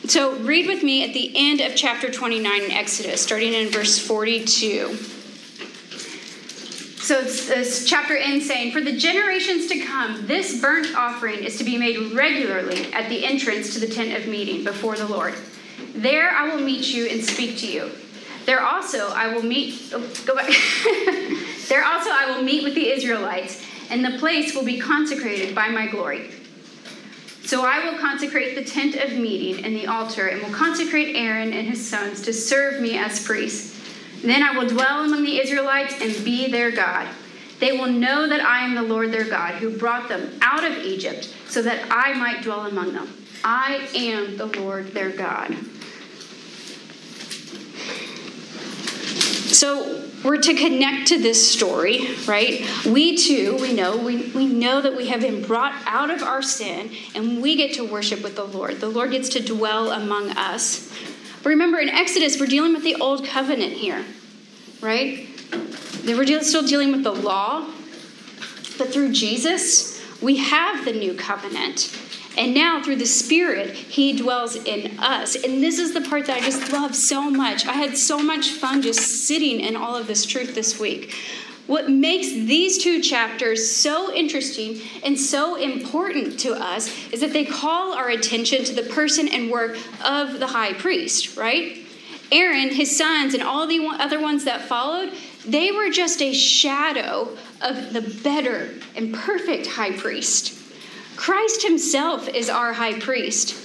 So, 0.06 0.38
read 0.40 0.68
with 0.68 0.84
me 0.84 1.06
at 1.06 1.14
the 1.14 1.32
end 1.34 1.62
of 1.62 1.76
chapter 1.76 2.12
29 2.12 2.62
in 2.62 2.72
Exodus, 2.72 3.22
starting 3.22 3.54
in 3.54 3.70
verse 3.70 3.98
42. 3.98 4.98
So 7.04 7.22
this 7.22 7.86
chapter 7.86 8.16
ends 8.16 8.48
saying, 8.48 8.72
For 8.72 8.80
the 8.80 8.98
generations 8.98 9.68
to 9.68 9.80
come, 9.80 10.26
this 10.26 10.62
burnt 10.62 10.96
offering 10.96 11.44
is 11.44 11.58
to 11.58 11.66
be 11.66 11.78
made 11.78 12.14
regularly 12.14 12.94
at 12.94 13.10
the 13.10 13.26
entrance 13.26 13.74
to 13.74 13.80
the 13.82 13.88
tent 13.88 14.14
of 14.14 14.30
meeting 14.30 14.64
before 14.64 14.96
the 14.96 15.06
Lord. 15.06 15.34
There 15.96 16.30
I 16.30 16.48
will 16.48 16.62
meet 16.62 16.94
you 16.94 17.08
and 17.08 17.22
speak 17.22 17.58
to 17.58 17.68
you. 17.68 17.92
There 18.46 18.62
also 18.62 19.10
I 19.10 19.34
will 19.34 19.44
meet, 19.44 19.92
oh, 19.94 20.00
go 20.26 20.34
back. 20.34 20.48
there 21.68 21.84
also 21.84 22.10
I 22.10 22.34
will 22.34 22.42
meet 22.42 22.64
with 22.64 22.74
the 22.74 22.90
Israelites, 22.90 23.62
and 23.90 24.04
the 24.04 24.18
place 24.18 24.56
will 24.56 24.66
be 24.66 24.80
consecrated 24.80 25.54
by 25.54 25.68
my 25.68 25.88
glory. 25.88 26.30
So 27.46 27.66
I 27.66 27.90
will 27.90 28.00
consecrate 28.00 28.56
the 28.56 28.64
tent 28.64 28.96
of 28.96 29.18
meeting 29.18 29.66
and 29.66 29.76
the 29.76 29.88
altar, 29.88 30.28
and 30.28 30.42
will 30.42 30.54
consecrate 30.54 31.16
Aaron 31.16 31.52
and 31.54 31.68
his 31.68 31.86
sons 31.88 32.22
to 32.22 32.34
serve 32.34 32.82
me 32.82 32.98
as 32.98 33.24
priests. 33.24 33.80
Then 34.22 34.42
I 34.42 34.58
will 34.58 34.68
dwell 34.68 35.04
among 35.04 35.24
the 35.24 35.42
Israelites 35.42 35.96
and 36.02 36.24
be 36.24 36.50
their 36.50 36.72
God. 36.72 37.08
They 37.60 37.74
will 37.74 37.92
know 37.92 38.28
that 38.28 38.42
I 38.42 38.64
am 38.64 38.76
the 38.76 38.82
Lord 38.82 39.12
their 39.12 39.26
God, 39.26 39.56
who 39.56 39.78
brought 39.78 40.08
them 40.08 40.40
out 40.42 40.64
of 40.64 40.78
Egypt, 40.78 41.34
so 41.48 41.62
that 41.62 41.86
I 41.92 42.14
might 42.14 42.42
dwell 42.44 42.66
among 42.66 42.94
them. 42.94 43.10
I 43.44 43.90
am 43.94 44.38
the 44.38 44.46
Lord 44.46 44.88
their 44.94 45.12
God. 45.12 45.56
So 49.54 50.10
we're 50.24 50.38
to 50.38 50.54
connect 50.54 51.10
to 51.10 51.22
this 51.22 51.52
story, 51.52 52.08
right? 52.26 52.66
We 52.86 53.18
too, 53.18 53.58
we 53.62 53.74
know, 53.74 53.98
we, 53.98 54.32
we 54.32 54.46
know 54.46 54.82
that 54.82 54.96
we 54.96 55.08
have 55.08 55.22
been 55.22 55.42
brought 55.44 55.74
out 55.86 56.10
of 56.10 56.24
our 56.24 56.42
sin 56.42 56.92
and 57.14 57.42
we 57.42 57.56
get 57.56 57.74
to 57.74 57.84
worship 57.84 58.24
with 58.24 58.36
the 58.36 58.46
Lord. 58.46 58.80
The 58.80 58.90
Lord 58.90 59.12
gets 59.12 59.30
to 59.30 59.42
dwell 59.42 59.92
among 59.92 60.32
us. 60.32 60.90
But 61.44 61.50
remember, 61.50 61.80
in 61.80 61.90
Exodus, 61.90 62.40
we're 62.40 62.48
dealing 62.48 62.74
with 62.74 62.84
the 62.84 62.96
old 62.96 63.26
covenant 63.26 63.74
here, 63.74 64.06
right? 64.82 65.28
They 66.04 66.14
were 66.14 66.26
still 66.42 66.66
dealing 66.66 66.92
with 66.92 67.04
the 67.04 67.14
law, 67.14 67.70
but 68.78 68.94
through 68.94 69.12
Jesus, 69.12 70.02
we 70.22 70.38
have 70.38 70.86
the 70.86 70.94
new 70.94 71.14
covenant. 71.16 71.98
And 72.38 72.54
now, 72.54 72.82
through 72.82 72.96
the 72.96 73.06
Spirit, 73.06 73.70
He 73.72 74.14
dwells 74.14 74.56
in 74.56 75.00
us. 75.00 75.36
And 75.36 75.62
this 75.62 75.78
is 75.78 75.94
the 75.94 76.02
part 76.02 76.26
that 76.26 76.38
I 76.38 76.42
just 76.42 76.72
love 76.72 76.96
so 76.96 77.30
much. 77.30 77.66
I 77.68 77.74
had 77.74 77.98
so 77.98 78.20
much 78.20 78.50
fun 78.50 78.82
just 78.82 79.28
sitting 79.28 79.60
in 79.60 79.76
all 79.76 79.96
of 79.96 80.08
this 80.08 80.26
truth 80.26 80.56
this 80.56 80.80
week. 80.80 81.16
What 81.68 81.90
makes 81.90 82.28
these 82.28 82.78
two 82.78 83.02
chapters 83.02 83.72
so 83.72 84.14
interesting 84.14 84.82
and 85.04 85.18
so 85.18 85.56
important 85.56 86.40
to 86.42 86.54
us 86.54 87.12
is 87.12 87.22
that 87.22 87.32
they 87.32 87.46
call 87.46 87.94
our 87.94 88.10
attention 88.10 88.66
to 88.66 88.74
the 88.74 88.84
person 88.84 89.30
and 89.30 89.50
work 89.50 89.78
of 90.04 90.40
the 90.40 90.48
high 90.48 90.74
priest, 90.74 91.38
right? 91.38 91.78
Aaron, 92.32 92.70
his 92.70 92.98
sons, 92.98 93.34
and 93.34 93.44
all 93.44 93.68
the 93.68 93.86
other 94.00 94.20
ones 94.20 94.44
that 94.44 94.62
followed, 94.62 95.14
they 95.46 95.72
were 95.72 95.90
just 95.90 96.22
a 96.22 96.34
shadow 96.34 97.30
of 97.62 97.94
the 97.94 98.02
better 98.24 98.72
and 98.96 99.14
perfect 99.14 99.68
high 99.68 99.96
priest. 99.96 100.63
Christ 101.16 101.64
himself 101.64 102.28
is 102.28 102.50
our 102.50 102.74
high 102.74 103.00
priest. 103.00 103.56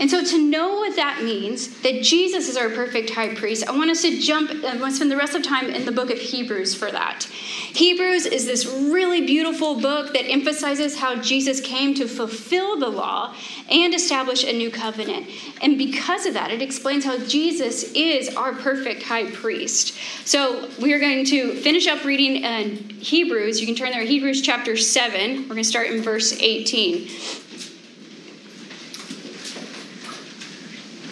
And 0.00 0.10
so, 0.10 0.24
to 0.24 0.38
know 0.38 0.76
what 0.76 0.96
that 0.96 1.22
means, 1.22 1.80
that 1.82 2.02
Jesus 2.02 2.48
is 2.48 2.56
our 2.56 2.68
perfect 2.68 3.10
high 3.10 3.34
priest, 3.34 3.68
I 3.68 3.76
want 3.76 3.90
us 3.90 4.02
to 4.02 4.18
jump, 4.18 4.50
I 4.50 4.76
want 4.76 4.92
to 4.92 4.96
spend 4.96 5.10
the 5.10 5.16
rest 5.16 5.34
of 5.34 5.42
time 5.42 5.68
in 5.68 5.84
the 5.84 5.92
book 5.92 6.10
of 6.10 6.18
Hebrews 6.18 6.74
for 6.74 6.90
that. 6.90 7.24
Hebrews 7.24 8.26
is 8.26 8.46
this 8.46 8.66
really 8.66 9.26
beautiful 9.26 9.80
book 9.80 10.12
that 10.14 10.28
emphasizes 10.28 10.98
how 10.98 11.16
Jesus 11.16 11.60
came 11.60 11.94
to 11.94 12.06
fulfill 12.06 12.78
the 12.78 12.88
law 12.88 13.34
and 13.70 13.94
establish 13.94 14.44
a 14.44 14.52
new 14.52 14.70
covenant. 14.70 15.26
And 15.60 15.78
because 15.78 16.26
of 16.26 16.34
that, 16.34 16.50
it 16.50 16.62
explains 16.62 17.04
how 17.04 17.18
Jesus 17.18 17.92
is 17.92 18.34
our 18.34 18.52
perfect 18.52 19.02
high 19.02 19.30
priest. 19.30 19.96
So, 20.24 20.68
we 20.80 20.92
are 20.92 21.00
going 21.00 21.24
to 21.26 21.54
finish 21.56 21.86
up 21.86 22.04
reading 22.04 22.42
in 22.42 22.76
Hebrews. 23.00 23.60
You 23.60 23.66
can 23.66 23.76
turn 23.76 23.90
there, 23.90 24.02
Hebrews 24.02 24.42
chapter 24.42 24.76
7. 24.76 25.42
We're 25.42 25.48
going 25.48 25.56
to 25.58 25.64
start 25.64 25.88
in 25.88 26.02
verse 26.02 26.32
18. 26.38 27.08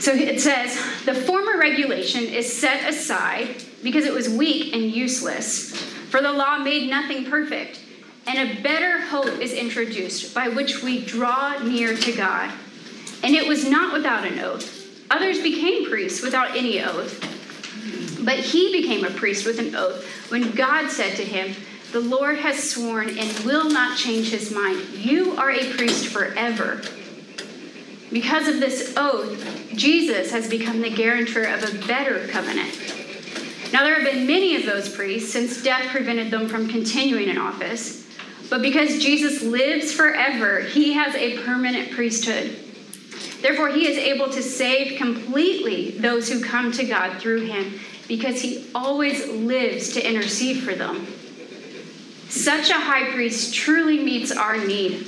So 0.01 0.15
it 0.15 0.41
says, 0.41 0.75
the 1.05 1.15
former 1.15 1.59
regulation 1.59 2.25
is 2.25 2.51
set 2.51 2.89
aside 2.89 3.63
because 3.83 4.07
it 4.07 4.15
was 4.15 4.31
weak 4.31 4.75
and 4.75 4.85
useless, 4.85 5.77
for 6.09 6.23
the 6.23 6.33
law 6.33 6.59
made 6.59 6.89
nothing 6.89 7.27
perfect, 7.27 7.81
and 8.27 8.39
a 8.39 8.63
better 8.63 9.03
hope 9.03 9.41
is 9.41 9.53
introduced 9.53 10.35
by 10.35 10.49
which 10.49 10.83
we 10.83 11.05
draw 11.05 11.59
near 11.59 11.95
to 11.95 12.13
God. 12.13 12.51
And 13.23 13.35
it 13.35 13.47
was 13.47 13.69
not 13.69 13.93
without 13.93 14.27
an 14.27 14.39
oath. 14.39 15.05
Others 15.11 15.43
became 15.43 15.91
priests 15.91 16.23
without 16.23 16.57
any 16.57 16.83
oath. 16.83 17.21
But 18.25 18.39
he 18.39 18.73
became 18.73 19.05
a 19.05 19.11
priest 19.11 19.45
with 19.45 19.59
an 19.59 19.75
oath 19.75 20.07
when 20.31 20.53
God 20.53 20.91
said 20.91 21.17
to 21.17 21.25
him, 21.25 21.55
The 21.93 22.01
Lord 22.01 22.39
has 22.39 22.71
sworn 22.71 23.19
and 23.19 23.39
will 23.41 23.69
not 23.69 23.99
change 23.99 24.31
his 24.31 24.51
mind. 24.51 24.81
You 24.95 25.37
are 25.37 25.51
a 25.51 25.73
priest 25.75 26.07
forever 26.07 26.81
because 28.13 28.49
of 28.49 28.61
this 28.61 28.95
oath, 28.97 29.71
Jesus 29.75 30.31
has 30.31 30.49
become 30.49 30.81
the 30.81 30.91
guarantor 30.91 31.45
of 31.45 31.63
a 31.63 31.87
better 31.87 32.27
covenant. 32.29 32.75
Now, 33.73 33.85
there 33.85 33.95
have 33.95 34.05
been 34.05 34.27
many 34.27 34.57
of 34.57 34.67
those 34.67 34.89
priests 34.89 35.33
since 35.33 35.63
death 35.63 35.89
prevented 35.89 36.31
them 36.31 36.49
from 36.49 36.69
continuing 36.69 37.29
in 37.29 37.39
office, 37.39 38.07
but 38.49 38.63
because 38.63 39.03
Jesus 39.03 39.43
lives 39.43 39.93
forever, 39.93 40.61
he 40.61 40.93
has 40.95 41.15
a 41.15 41.39
permanent 41.45 41.93
priesthood. 41.93 42.57
Therefore, 43.41 43.69
he 43.69 43.87
is 43.87 43.97
able 43.97 44.29
to 44.31 44.43
save 44.43 44.99
completely 44.99 45.93
those 45.93 46.29
who 46.29 46.43
come 46.43 46.73
to 46.73 46.85
God 46.85 47.19
through 47.21 47.47
him 47.47 47.79
because 48.09 48.43
he 48.43 48.69
always 48.75 49.27
lives 49.29 49.93
to 49.93 50.07
intercede 50.07 50.63
for 50.65 50.75
them. 50.75 51.07
Such 52.29 52.71
a 52.71 52.75
high 52.75 53.11
priest 53.13 53.55
truly 53.55 54.03
meets 54.03 54.33
our 54.33 54.59
need 54.59 55.07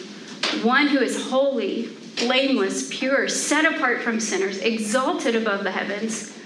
one 0.62 0.88
who 0.88 0.98
is 0.98 1.30
holy, 1.30 1.88
blameless, 2.18 2.88
pure, 2.90 3.28
set 3.28 3.64
apart 3.64 4.02
from 4.02 4.20
sinners, 4.20 4.58
exalted 4.58 5.36
above 5.36 5.64
the 5.64 5.70
heavens. 5.70 6.36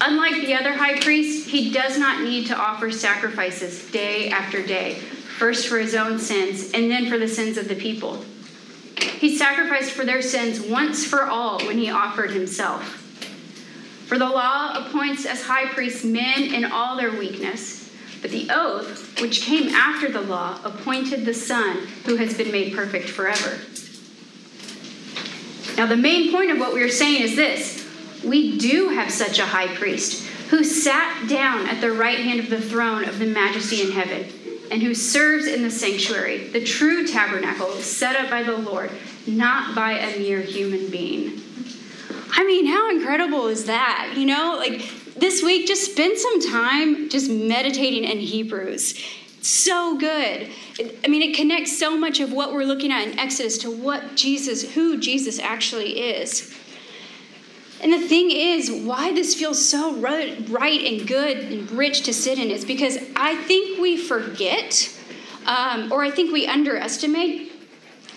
Unlike 0.00 0.46
the 0.46 0.54
other 0.54 0.72
high 0.72 0.98
priest, 1.00 1.48
he 1.48 1.70
does 1.70 1.98
not 1.98 2.22
need 2.22 2.46
to 2.46 2.56
offer 2.56 2.90
sacrifices 2.90 3.90
day 3.90 4.30
after 4.30 4.64
day, 4.64 4.94
first 4.94 5.68
for 5.68 5.78
his 5.78 5.94
own 5.94 6.18
sins 6.18 6.72
and 6.72 6.90
then 6.90 7.08
for 7.08 7.18
the 7.18 7.28
sins 7.28 7.58
of 7.58 7.68
the 7.68 7.74
people. 7.74 8.24
He 9.18 9.36
sacrificed 9.36 9.90
for 9.90 10.04
their 10.04 10.22
sins 10.22 10.60
once 10.60 11.04
for 11.04 11.24
all 11.24 11.60
when 11.66 11.76
he 11.76 11.90
offered 11.90 12.30
himself. 12.30 12.96
For 14.06 14.18
the 14.18 14.28
law 14.28 14.72
appoints 14.74 15.26
as 15.26 15.44
high 15.44 15.66
priests 15.66 16.04
men 16.04 16.54
in 16.54 16.64
all 16.64 16.96
their 16.96 17.12
weakness, 17.12 17.90
but 18.22 18.30
the 18.30 18.48
oath, 18.50 19.20
which 19.20 19.42
came 19.42 19.68
after 19.68 20.10
the 20.10 20.20
law, 20.20 20.58
appointed 20.64 21.24
the 21.24 21.34
Son 21.34 21.86
who 22.06 22.16
has 22.16 22.36
been 22.36 22.50
made 22.50 22.74
perfect 22.74 23.08
forever. 23.08 23.58
Now, 25.80 25.86
the 25.86 25.96
main 25.96 26.30
point 26.30 26.50
of 26.50 26.58
what 26.58 26.74
we 26.74 26.82
are 26.82 26.90
saying 26.90 27.22
is 27.22 27.36
this 27.36 27.88
we 28.22 28.58
do 28.58 28.90
have 28.90 29.10
such 29.10 29.38
a 29.38 29.46
high 29.46 29.74
priest 29.76 30.26
who 30.50 30.62
sat 30.62 31.26
down 31.26 31.66
at 31.70 31.80
the 31.80 31.90
right 31.90 32.18
hand 32.18 32.38
of 32.38 32.50
the 32.50 32.60
throne 32.60 33.06
of 33.06 33.18
the 33.18 33.24
majesty 33.24 33.80
in 33.80 33.92
heaven 33.92 34.26
and 34.70 34.82
who 34.82 34.94
serves 34.94 35.46
in 35.46 35.62
the 35.62 35.70
sanctuary, 35.70 36.48
the 36.48 36.62
true 36.62 37.06
tabernacle 37.06 37.72
set 37.76 38.14
up 38.14 38.28
by 38.28 38.42
the 38.42 38.58
Lord, 38.58 38.90
not 39.26 39.74
by 39.74 39.92
a 39.92 40.18
mere 40.18 40.42
human 40.42 40.90
being. 40.90 41.40
I 42.30 42.44
mean, 42.44 42.66
how 42.66 42.90
incredible 42.90 43.46
is 43.46 43.64
that? 43.64 44.12
You 44.18 44.26
know, 44.26 44.56
like 44.58 44.86
this 45.16 45.42
week, 45.42 45.66
just 45.66 45.92
spend 45.92 46.18
some 46.18 46.42
time 46.42 47.08
just 47.08 47.30
meditating 47.30 48.04
in 48.04 48.18
Hebrews 48.18 49.02
so 49.42 49.96
good. 49.98 50.48
I 51.04 51.08
mean, 51.08 51.22
it 51.22 51.36
connects 51.36 51.78
so 51.78 51.96
much 51.96 52.20
of 52.20 52.32
what 52.32 52.52
we're 52.52 52.64
looking 52.64 52.92
at 52.92 53.06
in 53.06 53.18
Exodus 53.18 53.58
to 53.58 53.70
what 53.70 54.14
Jesus, 54.14 54.74
who 54.74 54.98
Jesus 54.98 55.38
actually 55.38 56.00
is. 56.00 56.54
And 57.82 57.92
the 57.92 58.06
thing 58.06 58.30
is, 58.30 58.70
why 58.70 59.12
this 59.12 59.34
feels 59.34 59.66
so 59.66 59.94
right 59.96 60.38
and 60.38 61.08
good 61.08 61.38
and 61.38 61.70
rich 61.70 62.02
to 62.02 62.12
sit 62.12 62.38
in 62.38 62.50
is 62.50 62.64
because 62.64 62.98
I 63.16 63.36
think 63.36 63.80
we 63.80 63.96
forget, 63.96 64.94
um, 65.46 65.90
or 65.90 66.04
I 66.04 66.10
think 66.10 66.32
we 66.32 66.46
underestimate, 66.46 67.52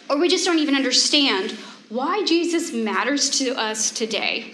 or 0.09 0.17
we 0.19 0.27
just 0.27 0.45
don't 0.45 0.59
even 0.59 0.75
understand 0.75 1.51
why 1.87 2.25
Jesus 2.25 2.73
matters 2.73 3.29
to 3.39 3.55
us 3.57 3.89
today, 3.89 4.53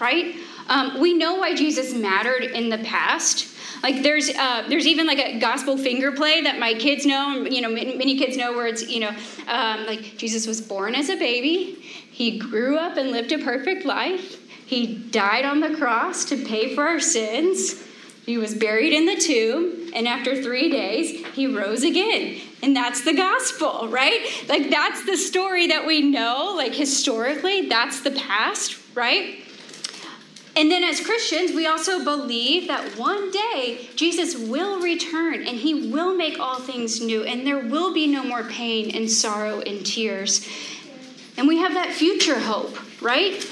right? 0.00 0.34
Um, 0.68 0.98
we 1.00 1.12
know 1.12 1.36
why 1.36 1.54
Jesus 1.54 1.94
mattered 1.94 2.44
in 2.44 2.70
the 2.70 2.78
past. 2.78 3.54
Like 3.82 4.02
there's 4.02 4.30
uh, 4.30 4.64
there's 4.68 4.86
even 4.86 5.06
like 5.06 5.18
a 5.18 5.38
gospel 5.38 5.76
finger 5.76 6.12
play 6.12 6.42
that 6.42 6.58
my 6.58 6.74
kids 6.74 7.06
know. 7.06 7.44
You 7.44 7.60
know, 7.60 7.70
many 7.70 8.18
kids 8.18 8.36
know 8.36 8.52
where 8.52 8.66
it's 8.66 8.88
you 8.88 9.00
know 9.00 9.14
um, 9.46 9.86
like 9.86 10.16
Jesus 10.16 10.46
was 10.46 10.60
born 10.60 10.94
as 10.94 11.08
a 11.08 11.16
baby, 11.16 11.78
he 12.10 12.38
grew 12.38 12.76
up 12.76 12.96
and 12.96 13.10
lived 13.10 13.32
a 13.32 13.38
perfect 13.38 13.84
life. 13.84 14.36
He 14.66 14.96
died 14.96 15.44
on 15.44 15.60
the 15.60 15.76
cross 15.76 16.24
to 16.26 16.36
pay 16.36 16.74
for 16.74 16.86
our 16.86 17.00
sins. 17.00 17.82
He 18.26 18.36
was 18.36 18.54
buried 18.54 18.92
in 18.92 19.06
the 19.06 19.16
tomb, 19.16 19.90
and 19.94 20.06
after 20.06 20.42
three 20.42 20.68
days, 20.68 21.24
he 21.28 21.46
rose 21.46 21.82
again. 21.82 22.40
And 22.62 22.76
that's 22.76 23.02
the 23.02 23.14
gospel, 23.14 23.88
right? 23.88 24.20
Like, 24.48 24.68
that's 24.68 25.06
the 25.06 25.16
story 25.16 25.68
that 25.68 25.86
we 25.86 26.02
know, 26.02 26.52
like, 26.54 26.74
historically, 26.74 27.68
that's 27.68 28.02
the 28.02 28.10
past, 28.10 28.78
right? 28.94 29.42
And 30.58 30.72
then, 30.72 30.82
as 30.82 31.00
Christians, 31.00 31.52
we 31.52 31.68
also 31.68 32.02
believe 32.02 32.66
that 32.66 32.98
one 32.98 33.30
day 33.30 33.88
Jesus 33.94 34.36
will 34.36 34.80
return 34.80 35.46
and 35.46 35.56
he 35.56 35.88
will 35.88 36.16
make 36.16 36.40
all 36.40 36.58
things 36.58 37.00
new, 37.00 37.22
and 37.22 37.46
there 37.46 37.60
will 37.60 37.94
be 37.94 38.08
no 38.08 38.24
more 38.24 38.42
pain 38.42 38.90
and 38.92 39.08
sorrow 39.08 39.60
and 39.60 39.86
tears. 39.86 40.44
And 41.36 41.46
we 41.46 41.58
have 41.58 41.74
that 41.74 41.92
future 41.92 42.40
hope, 42.40 42.76
right? 43.00 43.48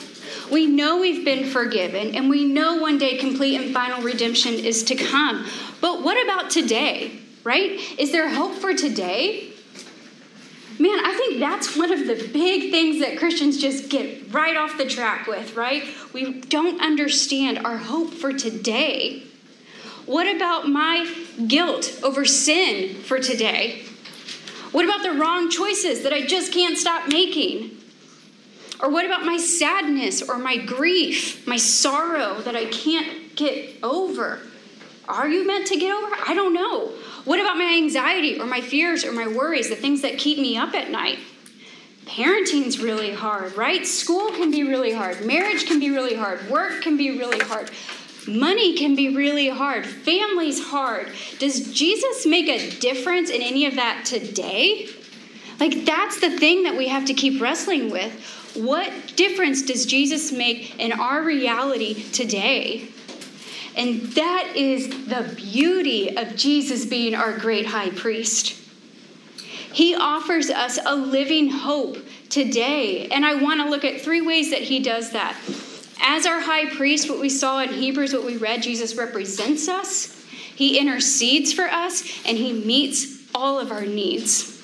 We 0.50 0.66
know 0.66 0.98
we've 0.98 1.25
been 1.25 1.48
forgiven, 1.48 2.16
and 2.16 2.28
we 2.28 2.44
know 2.44 2.78
one 2.78 2.98
day 2.98 3.18
complete 3.18 3.54
and 3.60 3.72
final 3.72 4.02
redemption 4.02 4.54
is 4.54 4.82
to 4.84 4.96
come. 4.96 5.46
But 5.80 6.02
what 6.02 6.20
about 6.25 6.50
today, 6.50 7.20
right? 7.44 7.78
Is 8.00 8.10
there 8.10 8.28
hope 8.30 8.54
for 8.56 8.75
today? 8.75 9.52
Man, 10.78 10.99
I 11.04 11.14
think 11.14 11.40
that's 11.40 11.75
one 11.75 11.90
of 11.90 12.06
the 12.06 12.28
big 12.33 12.71
things 12.71 13.00
that 13.00 13.18
Christians 13.18 13.59
just 13.59 13.88
get 13.88 14.33
right 14.33 14.56
off 14.56 14.76
the 14.76 14.85
track 14.85 15.26
with, 15.26 15.56
right? 15.56 15.85
We 16.12 16.40
don't 16.42 16.83
understand 16.83 17.61
our 17.64 17.78
hope 17.78 18.12
for 18.12 18.33
today. 18.33 19.23
What 20.04 20.35
about 20.35 20.68
my 20.68 21.11
guilt 21.47 21.99
over 22.02 22.26
sin 22.26 22.95
for 22.95 23.18
today? 23.18 23.85
What 24.73 24.85
about 24.85 25.02
the 25.02 25.12
wrong 25.12 25.50
choices 25.50 26.02
that 26.02 26.12
I 26.12 26.26
just 26.26 26.52
can't 26.52 26.76
stop 26.76 27.09
making? 27.09 27.71
Or 28.78 28.90
what 28.90 29.06
about 29.06 29.25
my 29.25 29.38
sadness 29.38 30.21
or 30.21 30.37
my 30.37 30.59
grief, 30.59 31.47
my 31.47 31.56
sorrow 31.56 32.40
that 32.42 32.54
I 32.54 32.66
can't 32.66 33.35
get 33.35 33.76
over? 33.83 34.40
Are 35.08 35.28
you 35.28 35.46
meant 35.46 35.66
to 35.68 35.76
get 35.76 35.92
over? 35.92 36.14
I 36.26 36.34
don't 36.34 36.52
know. 36.52 36.88
What 37.25 37.40
about 37.40 37.56
my 37.56 37.75
anxiety 37.76 38.40
or 38.40 38.46
my 38.46 38.60
fears 38.60 39.04
or 39.04 39.12
my 39.12 39.26
worries, 39.26 39.68
the 39.68 39.76
things 39.76 40.02
that 40.02 40.18
keep 40.18 40.38
me 40.38 40.56
up 40.56 40.75
at 40.75 40.90
night? 40.90 41.18
Parenting's 42.06 42.80
really 42.80 43.12
hard, 43.12 43.56
right? 43.56 43.84
School 43.84 44.30
can 44.30 44.50
be 44.50 44.62
really 44.62 44.92
hard. 44.92 45.25
Marriage 45.26 45.66
can 45.66 45.80
be 45.80 45.90
really 45.90 46.14
hard. 46.14 46.48
Work 46.48 46.82
can 46.82 46.96
be 46.96 47.18
really 47.18 47.40
hard. 47.40 47.70
Money 48.28 48.76
can 48.76 48.94
be 48.94 49.14
really 49.14 49.48
hard. 49.48 49.86
Family's 49.86 50.62
hard. 50.68 51.10
Does 51.38 51.72
Jesus 51.72 52.26
make 52.26 52.48
a 52.48 52.70
difference 52.78 53.30
in 53.30 53.42
any 53.42 53.66
of 53.66 53.75
that 53.76 54.04
today? 54.04 54.88
Like, 55.58 55.84
that's 55.84 56.20
the 56.20 56.36
thing 56.36 56.64
that 56.64 56.76
we 56.76 56.88
have 56.88 57.06
to 57.06 57.14
keep 57.14 57.40
wrestling 57.40 57.90
with. 57.90 58.12
What 58.54 59.16
difference 59.16 59.62
does 59.62 59.86
Jesus 59.86 60.32
make 60.32 60.78
in 60.78 60.92
our 60.92 61.22
reality 61.22 62.02
today? 62.10 62.88
And 63.76 64.00
that 64.12 64.56
is 64.56 64.88
the 65.06 65.33
beauty 65.37 66.16
of 66.16 66.35
Jesus 66.35 66.87
being 66.87 67.14
our 67.14 67.37
great 67.37 67.66
high 67.66 67.90
priest. 67.90 68.59
He 69.73 69.95
offers 69.95 70.49
us 70.49 70.78
a 70.85 70.97
living 70.97 71.50
hope 71.50 71.99
today. 72.30 73.09
And 73.09 73.26
I 73.26 73.35
want 73.35 73.61
to 73.61 73.68
look 73.68 73.85
at 73.85 74.00
three 74.00 74.23
ways 74.23 74.50
that 74.50 74.62
he 74.62 74.80
does 74.80 75.12
that. 75.12 75.37
As 76.00 76.25
our 76.25 76.40
high 76.40 76.75
priest, 76.75 77.11
what 77.11 77.21
we 77.21 77.28
saw 77.28 77.61
in 77.61 77.68
Hebrews, 77.68 78.14
what 78.14 78.25
we 78.25 78.38
read, 78.38 78.62
Jesus 78.62 78.97
represents 78.97 79.68
us, 79.68 80.25
he 80.30 80.78
intercedes 80.78 81.52
for 81.52 81.64
us, 81.64 82.02
and 82.25 82.38
he 82.38 82.52
meets 82.54 83.23
all 83.35 83.59
of 83.59 83.71
our 83.71 83.85
needs. 83.85 84.55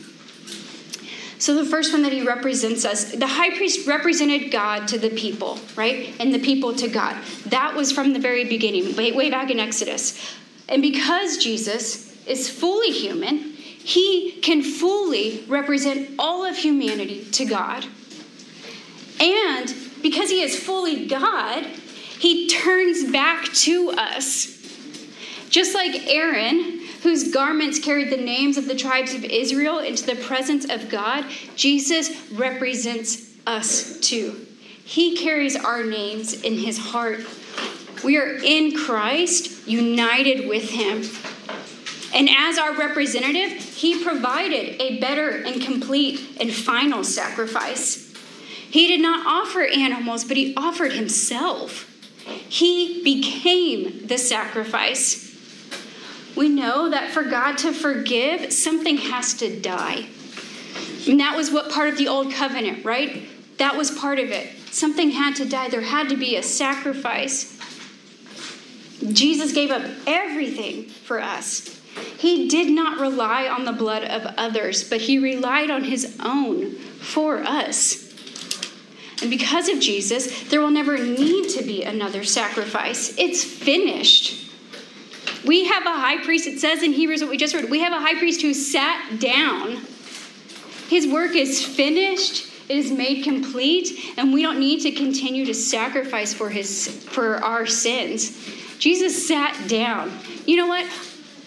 So, 1.42 1.56
the 1.56 1.68
first 1.68 1.92
one 1.92 2.02
that 2.02 2.12
he 2.12 2.25
represents 2.25 2.84
us, 2.84 3.11
the 3.11 3.26
high 3.26 3.50
priest 3.56 3.84
represented 3.88 4.52
God 4.52 4.87
to 4.87 4.96
the 4.96 5.11
people, 5.11 5.58
right? 5.75 6.14
And 6.20 6.32
the 6.32 6.38
people 6.38 6.72
to 6.75 6.87
God. 6.87 7.16
That 7.46 7.75
was 7.75 7.90
from 7.90 8.12
the 8.12 8.20
very 8.20 8.44
beginning, 8.44 8.94
way, 8.94 9.11
way 9.11 9.28
back 9.28 9.50
in 9.50 9.58
Exodus. 9.58 10.37
And 10.68 10.80
because 10.80 11.38
Jesus 11.38 12.16
is 12.28 12.49
fully 12.49 12.92
human, 12.92 13.38
he 13.38 14.38
can 14.40 14.62
fully 14.62 15.44
represent 15.49 16.11
all 16.16 16.44
of 16.44 16.56
humanity 16.56 17.25
to 17.32 17.44
God. 17.44 17.87
And 19.18 19.75
because 20.00 20.30
he 20.30 20.42
is 20.42 20.56
fully 20.56 21.08
God, 21.08 21.64
he 22.20 22.46
turns 22.46 23.11
back 23.11 23.46
to 23.46 23.90
us. 23.90 24.46
Just 25.50 25.75
like 25.75 26.06
Aaron 26.06 26.81
whose 27.02 27.32
garments 27.32 27.78
carried 27.78 28.11
the 28.11 28.16
names 28.16 28.56
of 28.56 28.68
the 28.68 28.76
tribes 28.76 29.12
of 29.12 29.25
Israel 29.25 29.78
into 29.78 30.06
the 30.06 30.16
presence 30.16 30.68
of 30.68 30.88
God, 30.88 31.25
Jesus 31.56 32.30
represents 32.32 33.30
us 33.47 33.99
too. 34.00 34.47
He 34.85 35.16
carries 35.16 35.56
our 35.56 35.82
names 35.85 36.32
in 36.32 36.54
his 36.54 36.78
heart. 36.78 37.21
We 38.04 38.18
are 38.18 38.37
in 38.37 38.76
Christ, 38.76 39.66
united 39.66 40.49
with 40.49 40.71
him. 40.71 41.02
And 42.14 42.29
as 42.29 42.59
our 42.59 42.74
representative, 42.74 43.53
he 43.53 44.05
provided 44.05 44.81
a 44.81 45.00
better 45.00 45.31
and 45.31 45.62
complete 45.62 46.37
and 46.40 46.53
final 46.53 47.05
sacrifice. 47.05 48.12
He 48.70 48.87
did 48.87 49.00
not 49.00 49.26
offer 49.26 49.62
animals, 49.62 50.24
but 50.24 50.37
he 50.37 50.55
offered 50.57 50.92
himself. 50.92 51.88
He 52.26 53.03
became 53.03 54.07
the 54.07 54.18
sacrifice 54.18 55.32
we 56.37 56.49
know 56.49 56.90
that 56.90 57.11
for 57.11 57.23
God 57.23 57.59
to 57.59 57.73
forgive, 57.73 58.53
something 58.53 58.97
has 58.97 59.35
to 59.35 59.61
die. 59.61 60.07
And 61.09 61.21
that 61.21 61.37
was 61.37 61.51
what 61.51 61.71
part 61.71 61.88
of 61.88 61.99
the 61.99 62.09
old 62.09 62.33
covenant, 62.33 62.85
right? 62.85 63.23
That 63.59 63.77
was 63.77 63.90
part 63.90 64.18
of 64.18 64.31
it. 64.31 64.49
Something 64.71 65.11
had 65.11 65.37
to 65.37 65.45
die. 65.45 65.68
There 65.68 65.83
had 65.83 66.09
to 66.09 66.16
be 66.16 66.37
a 66.37 66.42
sacrifice. 66.42 67.59
Jesus 69.12 69.53
gave 69.53 69.71
up 69.71 69.83
everything 70.07 70.85
for 70.85 71.21
us. 71.21 71.81
He 72.18 72.49
did 72.49 72.71
not 72.71 73.01
rely 73.01 73.49
on 73.49 73.64
the 73.64 73.73
blood 73.73 74.05
of 74.05 74.35
others, 74.38 74.88
but 74.88 75.01
he 75.01 75.18
relied 75.18 75.71
on 75.71 75.85
his 75.85 76.16
own 76.23 76.71
for 76.73 77.42
us. 77.42 78.11
And 79.21 79.31
because 79.31 79.68
of 79.68 79.81
Jesus, 79.81 80.45
there 80.45 80.61
will 80.61 80.71
never 80.71 80.97
need 80.99 81.49
to 81.51 81.62
be 81.62 81.83
another 81.83 82.25
sacrifice. 82.25 83.16
It's 83.18 83.45
finished. 83.45 84.51
We 85.44 85.64
have 85.66 85.85
a 85.87 85.92
high 85.92 86.22
priest, 86.22 86.46
it 86.46 86.61
says 86.61 86.83
in 86.83 86.92
Hebrews 86.92 87.20
what 87.20 87.31
we 87.31 87.37
just 87.37 87.55
read, 87.55 87.68
we 87.70 87.81
have 87.81 87.92
a 87.92 88.00
high 88.00 88.18
priest 88.18 88.42
who 88.42 88.55
sat 88.55 89.18
down. 89.18 89.78
His 90.88 91.07
work 91.07 91.35
is 91.35 91.64
finished, 91.64 92.46
it 92.68 92.76
is 92.76 92.92
made 92.92 93.24
complete, 93.24 94.14
and 94.16 94.33
we 94.33 94.42
don't 94.42 94.61
need 94.61 94.81
to 94.83 94.92
continue 94.92 95.44
to 95.46 95.55
sacrifice 95.55 96.33
for 96.33 96.48
his 96.48 97.05
for 97.07 97.37
our 97.37 97.66
sins. 97.66 98.38
Jesus 98.78 99.26
sat 99.26 99.68
down. 99.68 100.12
You 100.46 100.57
know 100.57 100.66
what? 100.66 100.87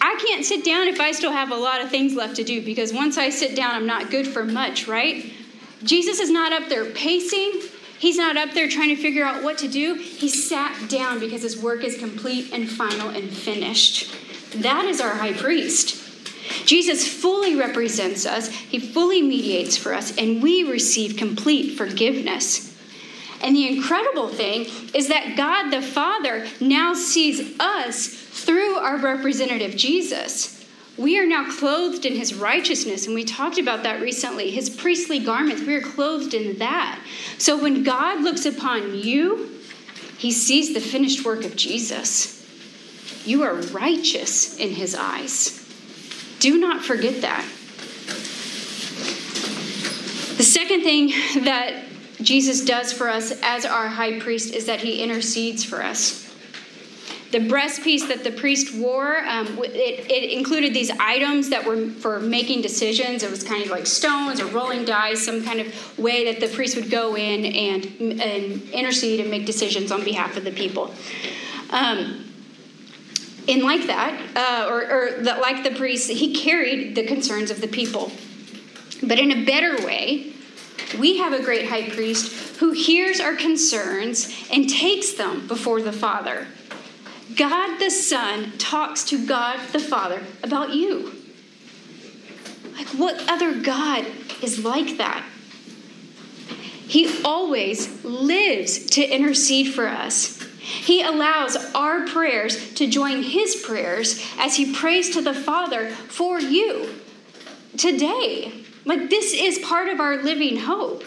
I 0.00 0.14
can't 0.26 0.44
sit 0.44 0.64
down 0.64 0.88
if 0.88 1.00
I 1.00 1.12
still 1.12 1.32
have 1.32 1.50
a 1.50 1.56
lot 1.56 1.80
of 1.80 1.90
things 1.90 2.14
left 2.14 2.36
to 2.36 2.44
do 2.44 2.64
because 2.64 2.92
once 2.92 3.18
I 3.18 3.30
sit 3.30 3.56
down, 3.56 3.74
I'm 3.74 3.86
not 3.86 4.10
good 4.10 4.26
for 4.26 4.44
much, 4.44 4.86
right? 4.86 5.32
Jesus 5.82 6.20
is 6.20 6.30
not 6.30 6.52
up 6.52 6.68
there 6.68 6.86
pacing. 6.86 7.62
He's 7.98 8.16
not 8.16 8.36
up 8.36 8.52
there 8.52 8.68
trying 8.68 8.94
to 8.94 8.96
figure 8.96 9.24
out 9.24 9.42
what 9.42 9.58
to 9.58 9.68
do. 9.68 9.94
He 9.94 10.28
sat 10.28 10.88
down 10.88 11.18
because 11.18 11.42
his 11.42 11.60
work 11.60 11.82
is 11.82 11.96
complete 11.96 12.52
and 12.52 12.68
final 12.68 13.08
and 13.08 13.30
finished. 13.30 14.12
That 14.62 14.84
is 14.84 15.00
our 15.00 15.14
high 15.14 15.32
priest. 15.32 16.02
Jesus 16.64 17.06
fully 17.06 17.56
represents 17.56 18.26
us, 18.26 18.48
he 18.48 18.78
fully 18.78 19.22
mediates 19.22 19.76
for 19.76 19.92
us, 19.92 20.16
and 20.16 20.42
we 20.42 20.62
receive 20.62 21.16
complete 21.16 21.76
forgiveness. 21.76 22.76
And 23.42 23.54
the 23.54 23.68
incredible 23.68 24.28
thing 24.28 24.66
is 24.94 25.08
that 25.08 25.36
God 25.36 25.70
the 25.70 25.82
Father 25.82 26.46
now 26.60 26.94
sees 26.94 27.58
us 27.60 28.08
through 28.08 28.76
our 28.76 28.98
representative 28.98 29.76
Jesus. 29.76 30.55
We 30.98 31.18
are 31.18 31.26
now 31.26 31.50
clothed 31.58 32.06
in 32.06 32.14
his 32.14 32.34
righteousness, 32.34 33.06
and 33.06 33.14
we 33.14 33.24
talked 33.24 33.58
about 33.58 33.82
that 33.82 34.00
recently. 34.00 34.50
His 34.50 34.70
priestly 34.70 35.18
garments, 35.18 35.62
we 35.62 35.74
are 35.74 35.82
clothed 35.82 36.32
in 36.32 36.58
that. 36.58 36.98
So 37.36 37.60
when 37.60 37.82
God 37.82 38.22
looks 38.22 38.46
upon 38.46 38.96
you, 38.96 39.50
he 40.16 40.32
sees 40.32 40.72
the 40.72 40.80
finished 40.80 41.24
work 41.24 41.44
of 41.44 41.54
Jesus. 41.54 42.42
You 43.26 43.42
are 43.42 43.54
righteous 43.54 44.56
in 44.56 44.70
his 44.70 44.94
eyes. 44.94 45.62
Do 46.38 46.58
not 46.58 46.82
forget 46.82 47.20
that. 47.20 47.44
The 50.36 50.44
second 50.44 50.82
thing 50.82 51.08
that 51.44 51.84
Jesus 52.22 52.64
does 52.64 52.92
for 52.92 53.10
us 53.10 53.38
as 53.42 53.66
our 53.66 53.88
high 53.88 54.18
priest 54.20 54.54
is 54.54 54.66
that 54.66 54.80
he 54.80 55.02
intercedes 55.02 55.64
for 55.64 55.82
us. 55.82 56.25
The 57.32 57.38
breastpiece 57.38 58.06
that 58.08 58.22
the 58.22 58.30
priest 58.30 58.74
wore, 58.74 59.18
um, 59.26 59.58
it, 59.58 60.10
it, 60.10 60.32
included 60.32 60.72
these 60.72 60.90
items 61.00 61.50
that 61.50 61.64
were 61.64 61.88
for 61.90 62.20
making 62.20 62.62
decisions. 62.62 63.24
It 63.24 63.30
was 63.30 63.42
kind 63.42 63.64
of 63.64 63.70
like 63.70 63.86
stones 63.86 64.40
or 64.40 64.46
rolling 64.46 64.84
dice, 64.84 65.24
some 65.24 65.44
kind 65.44 65.60
of 65.60 65.98
way 65.98 66.30
that 66.30 66.40
the 66.40 66.54
priest 66.54 66.76
would 66.76 66.90
go 66.90 67.16
in 67.16 67.44
and, 67.44 68.20
and 68.20 68.62
intercede 68.70 69.20
and 69.20 69.30
make 69.30 69.44
decisions 69.44 69.90
on 69.90 70.04
behalf 70.04 70.36
of 70.36 70.44
the 70.44 70.52
people. 70.52 70.94
Um, 71.70 72.26
and 73.48 73.62
like 73.62 73.86
that, 73.86 74.36
uh, 74.36 74.68
or, 74.68 74.82
or 74.82 75.10
the, 75.22 75.36
like 75.40 75.62
the 75.62 75.76
priest, 75.76 76.10
he 76.10 76.34
carried 76.34 76.94
the 76.94 77.06
concerns 77.06 77.50
of 77.50 77.60
the 77.60 77.68
people. 77.68 78.10
But 79.02 79.18
in 79.18 79.30
a 79.30 79.44
better 79.44 79.84
way, 79.84 80.32
we 80.98 81.18
have 81.18 81.32
a 81.32 81.42
great 81.42 81.68
high 81.68 81.88
priest 81.90 82.56
who 82.58 82.72
hears 82.72 83.20
our 83.20 83.34
concerns 83.34 84.46
and 84.50 84.68
takes 84.68 85.12
them 85.12 85.46
before 85.46 85.82
the 85.82 85.92
Father. 85.92 86.46
God 87.36 87.78
the 87.78 87.90
Son 87.90 88.52
talks 88.58 89.04
to 89.04 89.26
God 89.26 89.60
the 89.72 89.78
Father 89.78 90.22
about 90.42 90.74
you. 90.74 91.12
Like, 92.72 92.88
what 92.88 93.28
other 93.28 93.60
God 93.60 94.06
is 94.42 94.64
like 94.64 94.96
that? 94.98 95.24
He 96.86 97.22
always 97.24 98.04
lives 98.04 98.86
to 98.90 99.02
intercede 99.02 99.74
for 99.74 99.88
us. 99.88 100.42
He 100.60 101.02
allows 101.02 101.56
our 101.74 102.06
prayers 102.06 102.74
to 102.74 102.88
join 102.88 103.22
his 103.22 103.56
prayers 103.56 104.24
as 104.38 104.56
he 104.56 104.72
prays 104.72 105.10
to 105.10 105.22
the 105.22 105.34
Father 105.34 105.90
for 105.90 106.40
you 106.40 106.94
today. 107.76 108.64
Like, 108.84 109.10
this 109.10 109.32
is 109.34 109.58
part 109.58 109.88
of 109.88 110.00
our 110.00 110.22
living 110.22 110.58
hope. 110.60 111.04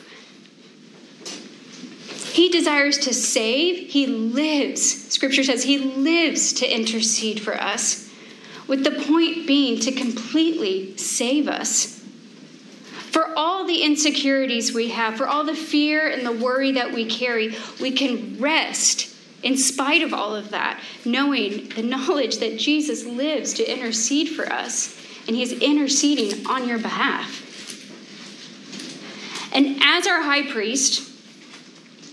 He 2.31 2.49
desires 2.49 2.97
to 2.99 3.13
save, 3.13 3.89
he 3.89 4.05
lives. 4.05 5.11
Scripture 5.11 5.43
says 5.43 5.63
he 5.63 5.77
lives 5.77 6.53
to 6.53 6.67
intercede 6.67 7.41
for 7.41 7.59
us, 7.59 8.09
with 8.67 8.83
the 8.83 8.91
point 8.91 9.47
being 9.47 9.79
to 9.81 9.91
completely 9.91 10.95
save 10.97 11.47
us. 11.47 11.97
For 13.11 13.33
all 13.35 13.65
the 13.65 13.81
insecurities 13.81 14.73
we 14.73 14.89
have, 14.89 15.15
for 15.15 15.27
all 15.27 15.43
the 15.43 15.55
fear 15.55 16.07
and 16.07 16.25
the 16.25 16.31
worry 16.31 16.73
that 16.73 16.93
we 16.93 17.05
carry, 17.05 17.55
we 17.81 17.91
can 17.91 18.39
rest 18.39 19.15
in 19.41 19.57
spite 19.57 20.03
of 20.03 20.13
all 20.13 20.35
of 20.35 20.51
that, 20.51 20.79
knowing 21.05 21.69
the 21.69 21.81
knowledge 21.81 22.37
that 22.37 22.59
Jesus 22.59 23.05
lives 23.05 23.53
to 23.55 23.71
intercede 23.71 24.29
for 24.29 24.51
us, 24.51 24.95
and 25.27 25.35
He's 25.35 25.53
interceding 25.53 26.45
on 26.45 26.67
your 26.67 26.77
behalf. 26.77 27.45
And 29.51 29.81
as 29.81 30.05
our 30.05 30.21
high 30.21 30.51
priest, 30.51 31.08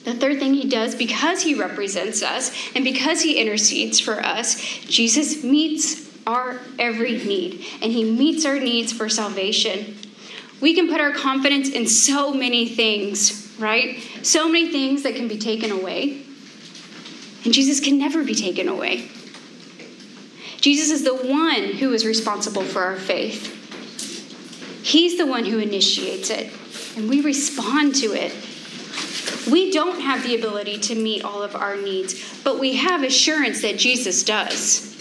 the 0.06 0.14
third 0.14 0.38
thing 0.38 0.54
he 0.54 0.68
does, 0.68 0.94
because 0.94 1.42
he 1.42 1.56
represents 1.56 2.22
us 2.22 2.52
and 2.76 2.84
because 2.84 3.22
he 3.22 3.40
intercedes 3.40 3.98
for 3.98 4.24
us, 4.24 4.54
Jesus 4.84 5.42
meets 5.42 6.06
our 6.28 6.60
every 6.78 7.18
need, 7.24 7.64
and 7.82 7.92
he 7.92 8.04
meets 8.04 8.46
our 8.46 8.58
needs 8.58 8.92
for 8.92 9.08
salvation. 9.08 9.96
We 10.60 10.74
can 10.74 10.88
put 10.88 11.00
our 11.00 11.12
confidence 11.12 11.68
in 11.68 11.88
so 11.88 12.32
many 12.32 12.68
things, 12.68 13.54
right? 13.58 14.00
So 14.22 14.48
many 14.48 14.70
things 14.70 15.02
that 15.02 15.16
can 15.16 15.26
be 15.28 15.38
taken 15.38 15.72
away. 15.72 16.22
And 17.44 17.52
Jesus 17.52 17.80
can 17.80 17.98
never 17.98 18.22
be 18.24 18.34
taken 18.34 18.68
away. 18.68 19.08
Jesus 20.60 20.90
is 20.90 21.04
the 21.04 21.14
one 21.14 21.74
who 21.74 21.92
is 21.92 22.06
responsible 22.06 22.62
for 22.62 22.82
our 22.82 22.96
faith. 22.96 23.52
He's 24.84 25.18
the 25.18 25.26
one 25.26 25.44
who 25.44 25.58
initiates 25.58 26.30
it, 26.30 26.52
and 26.96 27.08
we 27.08 27.22
respond 27.22 27.96
to 27.96 28.12
it. 28.12 28.32
We 29.50 29.70
don't 29.70 30.00
have 30.00 30.22
the 30.22 30.34
ability 30.34 30.78
to 30.80 30.94
meet 30.94 31.24
all 31.24 31.42
of 31.42 31.54
our 31.54 31.76
needs, 31.76 32.42
but 32.42 32.58
we 32.58 32.76
have 32.76 33.02
assurance 33.02 33.62
that 33.62 33.78
Jesus 33.78 34.24
does. 34.24 34.92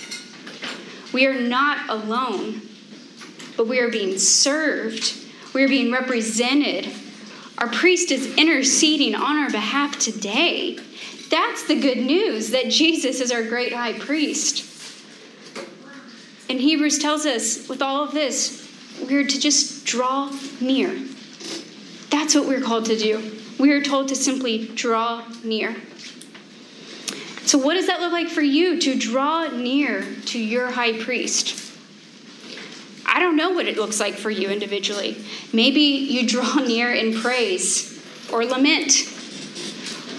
We 1.14 1.26
are 1.26 1.40
not 1.40 1.90
alone, 1.90 2.62
but 3.58 3.68
we 3.68 3.80
are 3.80 3.90
being 3.90 4.18
served, 4.18 5.16
we 5.54 5.64
are 5.64 5.68
being 5.68 5.92
represented. 5.92 6.92
Our 7.58 7.70
priest 7.70 8.12
is 8.12 8.36
interceding 8.36 9.16
on 9.16 9.38
our 9.38 9.50
behalf 9.50 9.98
today. 9.98 10.78
That's 11.30 11.68
the 11.68 11.80
good 11.80 11.98
news 11.98 12.52
that 12.52 12.70
Jesus 12.70 13.22
is 13.22 13.32
our 13.32 13.44
great 13.44 13.74
high 13.74 13.98
priest. 13.98 14.72
And 16.50 16.60
Hebrews 16.60 17.00
tells 17.00 17.26
us 17.26 17.68
with 17.68 17.82
all 17.82 18.04
of 18.04 18.12
this, 18.12 18.62
we're 19.10 19.26
to 19.26 19.40
just 19.40 19.86
draw 19.86 20.32
near. 20.62 21.00
That's 22.12 22.36
what 22.36 22.46
we're 22.48 22.62
called 22.62 22.86
to 22.86 22.98
do. 22.98 23.32
We 23.60 23.72
are 23.72 23.82
told 23.82 24.10
to 24.10 24.16
simply 24.16 24.68
draw 24.68 25.24
near. 25.44 25.76
So, 27.46 27.58
what 27.58 27.76
does 27.76 27.88
that 27.88 28.02
look 28.02 28.12
like 28.12 28.28
for 28.28 28.42
you 28.42 28.80
to 28.82 28.98
draw 28.98 29.48
near 29.48 30.04
to 30.26 30.40
your 30.40 30.72
high 30.72 31.00
priest? 31.00 31.62
I 33.06 33.20
don't 33.20 33.36
know 33.38 33.52
what 33.52 33.68
it 33.68 33.78
looks 33.78 34.00
like 34.00 34.16
for 34.16 34.30
you 34.30 34.50
individually. 34.50 35.24
Maybe 35.54 35.82
you 35.82 36.28
draw 36.28 36.56
near 36.66 36.92
in 36.92 37.14
praise 37.14 38.04
or 38.32 38.46
lament 38.46 39.16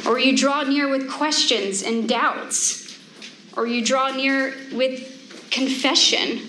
or 0.06 0.18
you 0.18 0.36
draw 0.36 0.62
near 0.62 0.88
with 0.88 1.10
questions 1.10 1.82
and 1.82 2.08
doubts, 2.08 2.96
or 3.56 3.66
you 3.66 3.84
draw 3.84 4.10
near 4.10 4.54
with 4.72 5.48
confession. 5.50 6.40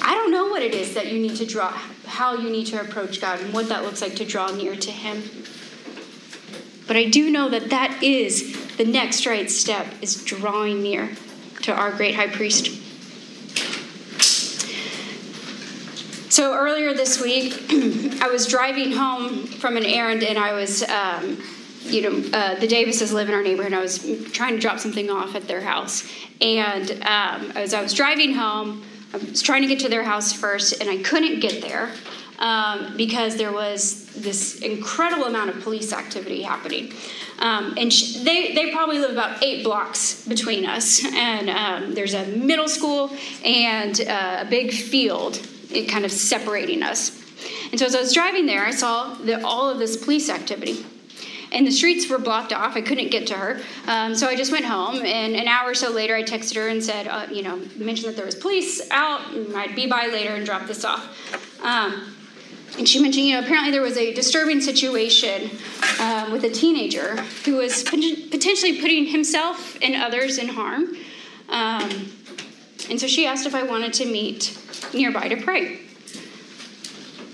I 0.00 0.14
don't 0.14 0.30
know 0.30 0.46
what 0.46 0.62
it 0.62 0.74
is 0.74 0.94
that 0.94 1.12
you 1.12 1.20
need 1.20 1.36
to 1.36 1.46
draw, 1.46 1.70
how 2.06 2.34
you 2.34 2.50
need 2.50 2.66
to 2.68 2.80
approach 2.80 3.20
God, 3.20 3.40
and 3.40 3.52
what 3.52 3.68
that 3.68 3.84
looks 3.84 4.00
like 4.00 4.16
to 4.16 4.24
draw 4.24 4.50
near 4.50 4.74
to 4.76 4.90
Him. 4.90 5.22
But 6.88 6.96
I 6.96 7.04
do 7.04 7.30
know 7.30 7.48
that 7.50 7.70
that 7.70 8.02
is 8.02 8.76
the 8.76 8.84
next 8.84 9.26
right 9.26 9.48
step 9.48 9.86
is 10.02 10.24
drawing 10.24 10.82
near 10.82 11.10
to 11.62 11.72
our 11.72 11.92
great 11.92 12.16
high 12.16 12.28
priest. 12.28 12.74
So 16.32 16.54
earlier 16.54 16.94
this 16.94 17.20
week, 17.20 17.52
I 18.22 18.28
was 18.28 18.46
driving 18.46 18.92
home 18.92 19.46
from 19.46 19.76
an 19.76 19.84
errand 19.84 20.22
and 20.22 20.38
I 20.38 20.54
was 20.54 20.82
um, 20.88 21.38
you 21.82 22.02
know, 22.02 22.38
uh, 22.38 22.54
the 22.56 22.66
Davises 22.66 23.12
live 23.12 23.28
in 23.28 23.34
our 23.34 23.42
neighborhood. 23.42 23.72
I 23.72 23.80
was 23.80 23.98
trying 24.32 24.54
to 24.54 24.60
drop 24.60 24.78
something 24.78 25.10
off 25.10 25.34
at 25.34 25.46
their 25.46 25.60
house, 25.60 26.10
and 26.40 26.90
um, 27.02 27.52
as 27.56 27.74
I 27.74 27.82
was 27.82 27.94
driving 27.94 28.34
home, 28.34 28.84
I 29.12 29.18
was 29.18 29.42
trying 29.42 29.62
to 29.62 29.68
get 29.68 29.80
to 29.80 29.88
their 29.88 30.02
house 30.02 30.32
first, 30.32 30.80
and 30.80 30.90
I 30.90 30.98
couldn't 31.02 31.40
get 31.40 31.62
there 31.62 31.90
um, 32.38 32.96
because 32.96 33.36
there 33.36 33.52
was 33.52 34.07
this 34.22 34.60
incredible 34.60 35.24
amount 35.24 35.50
of 35.50 35.62
police 35.62 35.92
activity 35.92 36.42
happening. 36.42 36.92
Um, 37.38 37.74
and 37.76 37.92
sh- 37.92 38.18
they, 38.24 38.54
they 38.54 38.72
probably 38.72 38.98
live 38.98 39.12
about 39.12 39.42
eight 39.42 39.62
blocks 39.64 40.26
between 40.26 40.66
us. 40.66 41.04
And 41.04 41.48
um, 41.50 41.94
there's 41.94 42.14
a 42.14 42.26
middle 42.26 42.68
school 42.68 43.10
and 43.44 44.00
uh, 44.00 44.44
a 44.46 44.50
big 44.50 44.72
field 44.72 45.40
it 45.70 45.88
kind 45.88 46.04
of 46.04 46.10
separating 46.12 46.82
us. 46.82 47.14
And 47.70 47.78
so 47.78 47.86
as 47.86 47.94
I 47.94 48.00
was 48.00 48.14
driving 48.14 48.46
there, 48.46 48.64
I 48.64 48.70
saw 48.70 49.14
the, 49.14 49.44
all 49.44 49.68
of 49.68 49.78
this 49.78 49.96
police 50.02 50.30
activity 50.30 50.84
and 51.52 51.66
the 51.66 51.70
streets 51.70 52.08
were 52.08 52.18
blocked 52.18 52.52
off. 52.52 52.76
I 52.76 52.80
couldn't 52.80 53.10
get 53.10 53.26
to 53.28 53.34
her. 53.34 53.60
Um, 53.86 54.14
so 54.14 54.26
I 54.26 54.36
just 54.36 54.52
went 54.52 54.64
home. 54.64 54.96
And 54.96 55.34
an 55.34 55.48
hour 55.48 55.70
or 55.70 55.74
so 55.74 55.90
later, 55.90 56.14
I 56.14 56.22
texted 56.22 56.56
her 56.56 56.68
and 56.68 56.82
said, 56.82 57.08
uh, 57.08 57.26
you 57.30 57.42
know, 57.42 57.56
mentioned 57.76 58.08
that 58.08 58.16
there 58.16 58.26
was 58.26 58.34
police 58.34 58.86
out 58.90 59.32
and 59.32 59.56
I'd 59.56 59.74
be 59.74 59.86
by 59.86 60.06
later 60.06 60.34
and 60.34 60.44
drop 60.44 60.66
this 60.66 60.84
off. 60.84 61.64
Um, 61.64 62.14
and 62.78 62.88
she 62.88 63.02
mentioned, 63.02 63.26
you 63.26 63.34
know, 63.34 63.40
apparently 63.40 63.72
there 63.72 63.82
was 63.82 63.96
a 63.96 64.14
disturbing 64.14 64.60
situation 64.60 65.50
um, 66.00 66.30
with 66.30 66.44
a 66.44 66.50
teenager 66.50 67.16
who 67.44 67.56
was 67.56 67.82
potentially 67.82 68.80
putting 68.80 69.06
himself 69.06 69.76
and 69.82 69.96
others 69.96 70.38
in 70.38 70.48
harm. 70.48 70.96
Um, 71.48 72.12
and 72.88 73.00
so 73.00 73.06
she 73.06 73.26
asked 73.26 73.46
if 73.46 73.54
I 73.54 73.64
wanted 73.64 73.92
to 73.94 74.06
meet 74.06 74.56
nearby 74.94 75.28
to 75.28 75.36
pray. 75.36 75.80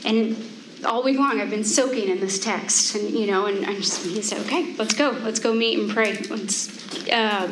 And 0.04 0.37
all 0.85 1.02
week 1.02 1.18
long 1.18 1.40
I've 1.40 1.50
been 1.50 1.64
soaking 1.64 2.09
in 2.09 2.20
this 2.20 2.38
text, 2.38 2.94
and 2.94 3.11
you 3.11 3.26
know, 3.26 3.46
and 3.46 3.64
I 3.64 3.74
just 3.74 4.04
he 4.04 4.20
said, 4.22 4.40
"Okay, 4.46 4.74
let's 4.76 4.94
go, 4.94 5.11
let's 5.22 5.40
go 5.40 5.54
meet 5.54 5.78
and 5.78 5.90
pray." 5.90 6.18
Uh, 7.11 7.50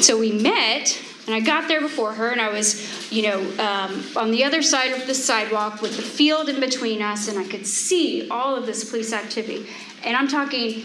so 0.00 0.18
we 0.18 0.32
met, 0.32 1.00
and 1.26 1.34
I 1.34 1.40
got 1.40 1.68
there 1.68 1.80
before 1.80 2.12
her, 2.12 2.30
and 2.30 2.40
I 2.40 2.48
was, 2.50 3.12
you 3.12 3.22
know, 3.22 3.40
um, 3.62 4.04
on 4.16 4.30
the 4.30 4.44
other 4.44 4.62
side 4.62 4.92
of 4.92 5.06
the 5.06 5.14
sidewalk 5.14 5.82
with 5.82 5.96
the 5.96 6.02
field 6.02 6.48
in 6.48 6.60
between 6.60 7.02
us, 7.02 7.28
and 7.28 7.38
I 7.38 7.44
could 7.44 7.66
see 7.66 8.28
all 8.30 8.56
of 8.56 8.66
this 8.66 8.88
police 8.88 9.12
activity, 9.12 9.66
and 10.04 10.16
I'm 10.16 10.28
talking 10.28 10.84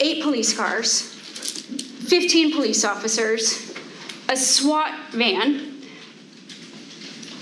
eight 0.00 0.22
police 0.22 0.56
cars, 0.56 1.02
15 1.02 2.52
police 2.52 2.84
officers, 2.84 3.74
a 4.28 4.36
SWAT 4.36 4.92
van, 5.12 5.82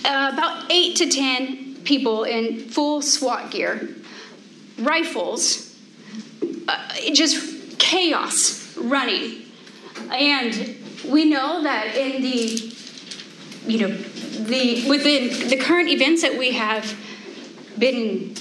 uh, 0.05 0.31
about 0.33 0.70
eight 0.70 0.96
to 0.96 1.09
ten 1.09 1.77
people 1.85 2.25
in 2.25 2.61
full 2.68 3.03
SWAT 3.03 3.51
gear, 3.51 3.88
rifles, 4.79 5.77
uh, 6.68 6.92
just 7.12 7.79
chaos 7.79 8.77
running. 8.77 9.42
And 10.12 10.77
we 11.09 11.25
know 11.25 11.62
that 11.62 11.97
in 11.97 12.23
the, 12.23 12.73
you 13.66 13.81
know, 13.81 13.97
the 13.97 14.88
within 14.88 15.49
the 15.49 15.57
current 15.57 15.88
events 15.88 16.23
that 16.23 16.38
we 16.38 16.53
have 16.53 16.97
been 17.79 18.35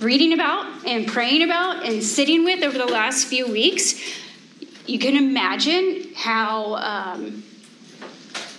reading 0.00 0.32
about 0.32 0.86
and 0.86 1.06
praying 1.06 1.42
about 1.42 1.84
and 1.84 2.02
sitting 2.02 2.44
with 2.44 2.62
over 2.62 2.78
the 2.78 2.86
last 2.86 3.26
few 3.26 3.50
weeks, 3.50 4.00
you 4.86 4.98
can 4.98 5.16
imagine 5.16 6.12
how 6.14 6.76
um, 6.76 7.42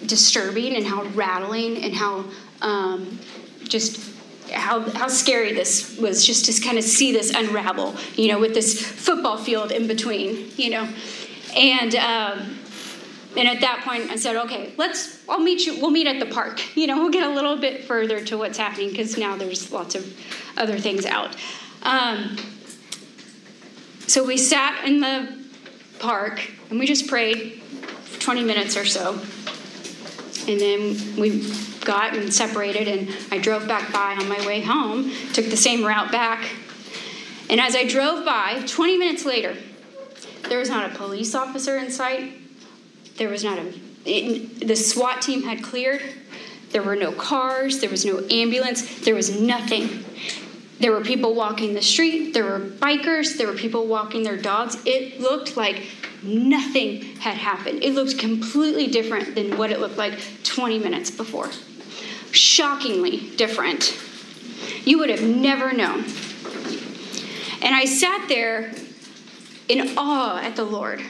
disturbing 0.05 0.75
and 0.75 0.85
how 0.85 1.03
rattling 1.15 1.83
and 1.83 1.93
how 1.93 2.25
um, 2.61 3.19
just 3.63 4.09
how, 4.51 4.81
how 4.91 5.07
scary 5.07 5.53
this 5.53 5.97
was 5.97 6.25
just 6.25 6.45
to 6.45 6.61
kind 6.61 6.77
of 6.77 6.83
see 6.83 7.11
this 7.11 7.31
unravel, 7.33 7.95
you 8.15 8.27
know, 8.29 8.39
with 8.39 8.53
this 8.53 8.81
football 8.81 9.37
field 9.37 9.71
in 9.71 9.87
between, 9.87 10.51
you 10.57 10.71
know. 10.71 10.89
And, 11.55 11.95
um, 11.95 12.58
and 13.37 13.47
at 13.47 13.61
that 13.61 13.83
point, 13.85 14.09
I 14.09 14.15
said, 14.15 14.35
okay, 14.35 14.73
let's, 14.77 15.23
I'll 15.29 15.39
meet 15.39 15.65
you, 15.65 15.79
we'll 15.79 15.91
meet 15.91 16.07
at 16.07 16.19
the 16.19 16.33
park. 16.33 16.59
You 16.75 16.87
know, 16.87 16.97
we'll 16.99 17.11
get 17.11 17.29
a 17.29 17.33
little 17.33 17.57
bit 17.57 17.85
further 17.85 18.23
to 18.25 18.37
what's 18.37 18.57
happening 18.57 18.89
because 18.89 19.17
now 19.17 19.35
there's 19.35 19.71
lots 19.71 19.95
of 19.95 20.17
other 20.57 20.77
things 20.79 21.05
out. 21.05 21.35
Um, 21.83 22.37
so 24.07 24.25
we 24.25 24.37
sat 24.37 24.85
in 24.85 25.01
the 25.01 25.37
park 25.99 26.49
and 26.69 26.79
we 26.79 26.87
just 26.87 27.07
prayed 27.07 27.61
for 27.61 28.19
20 28.19 28.43
minutes 28.43 28.77
or 28.77 28.85
so. 28.85 29.19
And 30.47 30.59
then 30.59 31.15
we 31.17 31.47
got 31.85 32.15
and 32.15 32.33
separated, 32.33 32.87
and 32.87 33.15
I 33.31 33.37
drove 33.37 33.67
back 33.67 33.91
by 33.91 34.13
on 34.13 34.27
my 34.27 34.45
way 34.47 34.61
home, 34.61 35.11
took 35.33 35.45
the 35.45 35.57
same 35.57 35.85
route 35.85 36.11
back. 36.11 36.49
And 37.49 37.59
as 37.59 37.75
I 37.75 37.85
drove 37.85 38.25
by, 38.25 38.63
20 38.65 38.97
minutes 38.97 39.25
later, 39.25 39.55
There 40.47 40.59
was 40.59 40.69
not 40.69 40.91
a 40.91 40.95
police 40.95 41.35
officer 41.35 41.77
in 41.77 41.91
sight. 41.91 42.38
There 43.19 43.29
was 43.29 43.43
not 43.43 43.59
a. 43.59 43.73
It, 44.05 44.65
the 44.65 44.77
SWAT 44.77 45.21
team 45.21 45.43
had 45.43 45.61
cleared. 45.61 46.01
There 46.71 46.81
were 46.81 46.95
no 46.95 47.11
cars. 47.11 47.79
There 47.79 47.89
was 47.89 48.05
no 48.05 48.25
ambulance. 48.31 49.01
There 49.01 49.13
was 49.13 49.39
nothing. 49.39 50.05
There 50.79 50.93
were 50.93 51.01
people 51.01 51.35
walking 51.35 51.73
the 51.73 51.81
street. 51.81 52.33
There 52.33 52.45
were 52.45 52.59
bikers. 52.59 53.37
There 53.37 53.45
were 53.45 53.57
people 53.57 53.87
walking 53.87 54.23
their 54.23 54.37
dogs. 54.37 54.77
It 54.85 55.19
looked 55.19 55.57
like 55.57 55.83
nothing 56.23 57.17
had 57.17 57.35
happened. 57.35 57.83
It 57.83 57.93
looked 57.93 58.17
completely 58.17 58.87
different 58.87 59.35
than 59.35 59.57
what 59.57 59.69
it 59.69 59.81
looked 59.81 59.97
like 59.97 60.17
20 60.43 60.79
minutes 60.79 61.11
before. 61.11 61.49
Shockingly 62.31 63.31
different. 63.35 63.99
You 64.85 64.97
would 64.99 65.09
have 65.09 65.23
never 65.23 65.73
known. 65.73 66.05
And 67.61 67.75
I 67.75 67.83
sat 67.83 68.29
there 68.29 68.71
in 69.67 69.97
awe 69.97 70.39
at 70.39 70.55
the 70.55 70.63
Lord. 70.63 71.01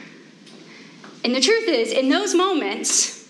And 1.24 1.34
the 1.34 1.40
truth 1.40 1.68
is, 1.68 1.92
in 1.92 2.08
those 2.08 2.34
moments, 2.34 3.28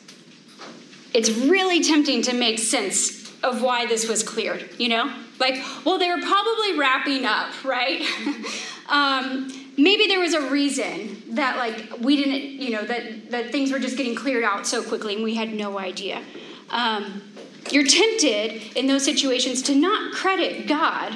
it's 1.13 1.31
really 1.31 1.83
tempting 1.83 2.23
to 2.23 2.35
make 2.35 2.59
sense 2.59 3.33
of 3.43 3.63
why 3.63 3.87
this 3.87 4.09
was 4.09 4.23
cleared, 4.23 4.69
you 4.79 4.89
know? 4.89 5.13
Like, 5.39 5.57
well, 5.85 5.99
they 5.99 6.09
were 6.09 6.21
probably 6.21 6.79
wrapping 6.79 7.25
up, 7.25 7.65
right? 7.65 8.03
um, 8.89 9.51
maybe 9.77 10.07
there 10.07 10.21
was 10.21 10.35
a 10.35 10.51
reason 10.51 11.23
that, 11.31 11.57
like, 11.57 11.99
we 12.01 12.17
didn't, 12.17 12.61
you 12.61 12.71
know, 12.71 12.85
that, 12.85 13.31
that 13.31 13.51
things 13.51 13.73
were 13.73 13.79
just 13.79 13.97
getting 13.97 14.15
cleared 14.15 14.45
out 14.45 14.67
so 14.67 14.83
quickly 14.83 15.15
and 15.15 15.25
we 15.25 15.35
had 15.35 15.53
no 15.53 15.79
idea. 15.79 16.23
Um, 16.71 17.23
you're 17.71 17.87
tempted 17.87 18.77
in 18.77 18.87
those 18.87 19.05
situations 19.05 19.63
to 19.63 19.75
not 19.75 20.13
credit 20.13 20.67
God 20.67 21.15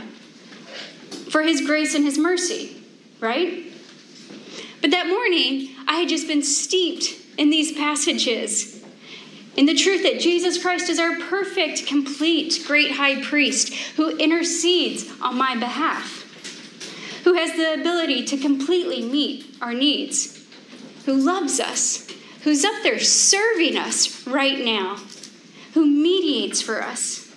for 1.31 1.43
his 1.43 1.61
grace 1.61 1.95
and 1.95 2.05
his 2.05 2.19
mercy, 2.19 2.83
right? 3.21 3.65
But 4.85 4.91
that 4.91 5.07
morning, 5.07 5.71
I 5.89 6.01
had 6.01 6.11
just 6.11 6.29
been 6.29 6.43
steeped 6.43 7.19
in 7.39 7.49
these 7.49 7.73
passages. 7.73 8.85
In 9.57 9.65
the 9.65 9.75
truth 9.75 10.03
that 10.03 10.21
Jesus 10.21 10.61
Christ 10.61 10.91
is 10.91 10.99
our 10.99 11.19
perfect, 11.21 11.87
complete, 11.87 12.63
great 12.67 12.91
high 12.91 13.23
priest 13.25 13.73
who 13.97 14.15
intercedes 14.19 15.11
on 15.23 15.39
my 15.39 15.57
behalf, 15.57 17.23
who 17.25 17.33
has 17.33 17.57
the 17.57 17.81
ability 17.81 18.27
to 18.27 18.37
completely 18.37 19.01
meet 19.01 19.57
our 19.63 19.73
needs, 19.73 20.47
who 21.07 21.15
loves 21.15 21.61
us, 21.61 22.07
who's 22.43 22.63
up 22.63 22.83
there 22.83 22.99
serving 22.99 23.79
us 23.79 24.27
right 24.27 24.63
now, 24.63 24.99
who 25.73 25.87
mediates 25.87 26.61
for 26.61 26.83
us. 26.83 27.35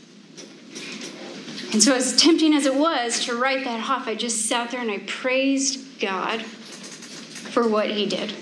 And 1.71 1.81
so, 1.81 1.95
as 1.95 2.13
tempting 2.21 2.53
as 2.53 2.65
it 2.65 2.75
was 2.75 3.23
to 3.23 3.39
write 3.39 3.63
that 3.63 3.89
off, 3.89 4.05
I 4.05 4.15
just 4.15 4.47
sat 4.47 4.71
there 4.71 4.81
and 4.81 4.91
I 4.91 4.97
praised 5.07 6.01
God 6.01 6.43
for 7.57 7.67
what 7.67 7.89
He 7.89 8.05
did. 8.05 8.35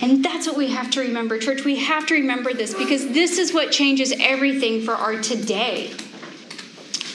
And 0.00 0.24
that's 0.24 0.46
what 0.46 0.56
we 0.56 0.70
have 0.70 0.92
to 0.92 1.00
remember, 1.00 1.40
church. 1.40 1.64
We 1.64 1.74
have 1.80 2.06
to 2.06 2.14
remember 2.14 2.54
this 2.54 2.72
because 2.72 3.08
this 3.08 3.36
is 3.36 3.52
what 3.52 3.72
changes 3.72 4.14
everything 4.20 4.82
for 4.82 4.92
our 4.92 5.20
today. 5.20 5.92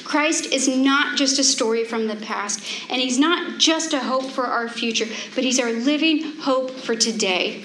Christ 0.03 0.51
is 0.51 0.67
not 0.67 1.17
just 1.17 1.39
a 1.39 1.45
story 1.45 1.85
from 1.85 2.07
the 2.07 2.17
past, 2.17 2.61
and 2.89 3.01
He's 3.01 3.17
not 3.17 3.57
just 3.57 3.93
a 3.93 4.01
hope 4.01 4.25
for 4.25 4.47
our 4.47 4.67
future, 4.67 5.05
but 5.33 5.45
He's 5.45 5.61
our 5.61 5.71
living 5.71 6.35
hope 6.41 6.71
for 6.71 6.93
today. 6.93 7.63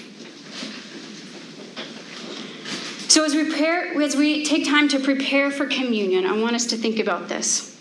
So 3.09 3.25
as 3.25 3.35
we 3.35 3.43
prepare, 3.43 4.01
as 4.01 4.15
we 4.15 4.45
take 4.45 4.65
time 4.65 4.87
to 4.87 5.01
prepare 5.01 5.51
for 5.51 5.65
communion, 5.65 6.25
I 6.25 6.39
want 6.39 6.55
us 6.55 6.67
to 6.67 6.77
think 6.77 6.99
about 6.99 7.27
this. 7.27 7.77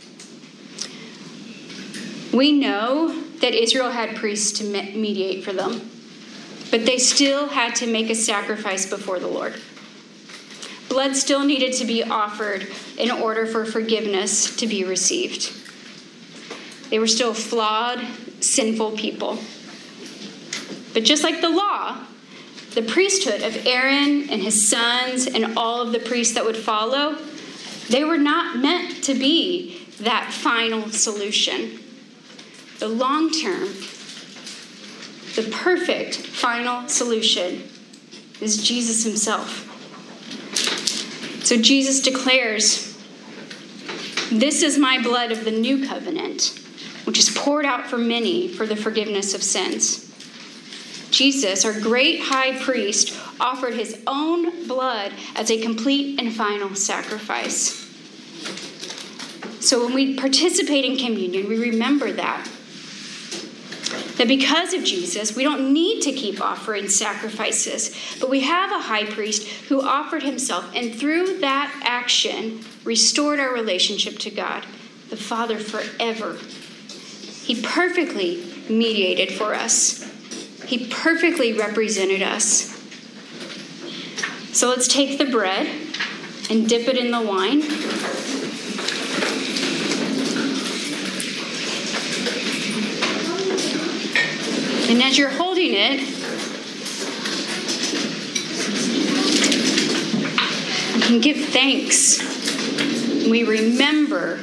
We 2.33 2.51
know 2.51 3.23
that 3.43 3.55
Israel 3.55 3.91
had 3.91 4.17
priests 4.17 4.59
to 4.59 4.65
mediate 4.65 5.45
for 5.45 5.53
them, 5.53 5.91
but 6.71 6.87
they 6.87 6.97
still 6.97 7.49
had 7.49 7.75
to 7.77 7.87
make 7.87 8.09
a 8.09 8.15
sacrifice 8.15 8.87
before 8.87 9.19
the 9.19 9.27
Lord. 9.27 9.55
Blood 10.89 11.17
still 11.17 11.45
needed 11.45 11.73
to 11.75 11.85
be 11.85 12.03
offered 12.03 12.67
in 12.97 13.11
order 13.11 13.47
for 13.47 13.65
forgiveness 13.65 14.57
to 14.57 14.67
be 14.67 14.85
received. 14.85 15.53
They 16.91 16.99
were 16.99 17.07
still 17.07 17.35
flawed, 17.35 18.01
sinful 18.41 18.93
people. 18.93 19.39
But 20.93 21.05
just 21.05 21.25
like 21.25 21.41
the 21.41 21.49
law, 21.49 22.05
the 22.75 22.83
priesthood 22.83 23.43
of 23.43 23.67
Aaron 23.67 24.31
and 24.31 24.43
his 24.43 24.69
sons 24.69 25.27
and 25.27 25.59
all 25.59 25.83
of 25.83 25.93
the 25.93 25.99
priests 25.99 26.35
that 26.35 26.45
would 26.45 26.57
follow, 26.57 27.17
they 27.89 28.05
were 28.05 28.19
not 28.19 28.59
meant 28.59 29.03
to 29.05 29.15
be 29.15 29.85
that 30.01 30.33
final 30.33 30.91
solution. 30.91 31.81
The 32.79 32.89
long 32.89 33.31
term, 33.31 33.69
the 35.35 35.49
perfect 35.53 36.17
final 36.17 36.89
solution 36.89 37.63
is 38.41 38.63
Jesus 38.63 39.05
himself. 39.05 39.69
So 41.45 41.57
Jesus 41.57 42.01
declares, 42.01 42.97
This 44.31 44.63
is 44.63 44.79
my 44.79 45.01
blood 45.03 45.33
of 45.33 45.45
the 45.45 45.51
new 45.51 45.87
covenant, 45.87 46.59
which 47.05 47.19
is 47.19 47.31
poured 47.31 47.65
out 47.65 47.87
for 47.87 47.99
many 47.99 48.49
for 48.49 48.67
the 48.67 48.77
forgiveness 48.77 49.35
of 49.35 49.43
sins. 49.43 50.09
Jesus, 51.11 51.65
our 51.65 51.79
great 51.79 52.21
high 52.21 52.59
priest, 52.59 53.17
offered 53.39 53.75
his 53.75 54.03
own 54.07 54.67
blood 54.67 55.13
as 55.37 55.51
a 55.51 55.61
complete 55.61 56.19
and 56.19 56.33
final 56.33 56.75
sacrifice. 56.75 57.79
So 59.61 59.85
when 59.85 59.95
we 59.95 60.17
participate 60.17 60.85
in 60.85 60.97
communion, 60.97 61.49
we 61.49 61.59
remember 61.59 62.11
that. 62.13 62.49
That 64.19 64.29
because 64.29 64.75
of 64.75 64.85
Jesus, 64.85 65.35
we 65.35 65.43
don't 65.43 65.73
need 65.73 66.03
to 66.03 66.13
keep 66.13 66.41
offering 66.41 66.89
sacrifices, 66.89 67.97
but 68.21 68.29
we 68.29 68.41
have 68.41 68.71
a 68.71 68.79
high 68.79 69.07
priest 69.07 69.49
who 69.69 69.81
offered 69.81 70.23
himself 70.23 70.71
and 70.75 70.95
through 70.95 71.39
that 71.39 71.81
action 71.83 72.61
restored 72.85 73.41
our 73.41 73.53
relationship 73.53 74.19
to 74.21 74.31
God, 74.31 74.65
the 75.09 75.17
Father, 75.17 75.59
forever. 75.59 76.37
He 77.45 77.61
perfectly 77.63 78.45
mediated 78.69 79.33
for 79.33 79.55
us. 79.55 80.09
He 80.67 80.87
perfectly 80.89 81.53
represented 81.53 82.23
us. 82.23 82.71
So 84.53 84.69
let's 84.69 84.87
take 84.87 85.19
the 85.19 85.27
bread 85.27 85.67
and 86.51 86.69
dip 86.69 86.87
it 86.87 86.97
in 86.97 87.11
the 87.11 87.21
wine. 87.23 87.63
And 94.93 95.03
as 95.03 95.17
you're 95.17 95.31
holding 95.31 95.73
it, 95.73 96.01
you 100.93 101.01
can 101.01 101.21
give 101.23 101.49
thanks. 101.49 102.21
We 103.27 103.43
remember 103.45 104.41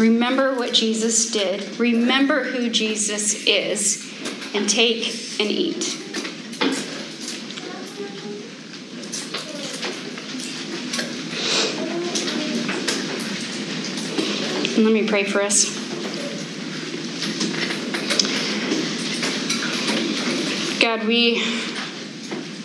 Remember 0.00 0.56
what 0.56 0.72
Jesus 0.72 1.30
did. 1.30 1.78
Remember 1.78 2.42
who 2.42 2.68
Jesus 2.68 3.46
is. 3.46 4.12
And 4.52 4.68
take 4.68 5.06
and 5.38 5.48
eat. 5.48 5.96
Let 14.76 14.92
me 14.92 15.06
pray 15.06 15.22
for 15.22 15.40
us. 15.40 15.71
God, 20.82 21.06
we 21.06 21.40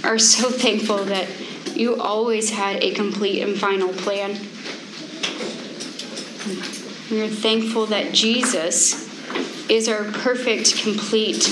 are 0.03 0.17
so 0.17 0.49
thankful 0.49 1.03
that 1.05 1.27
you 1.75 2.01
always 2.01 2.49
had 2.49 2.83
a 2.83 2.91
complete 2.95 3.43
and 3.43 3.55
final 3.55 3.89
plan. 3.89 4.31
We 7.11 7.21
are 7.21 7.29
thankful 7.29 7.85
that 7.85 8.13
Jesus 8.13 9.05
is 9.69 9.87
our 9.87 10.03
perfect, 10.05 10.81
complete, 10.81 11.45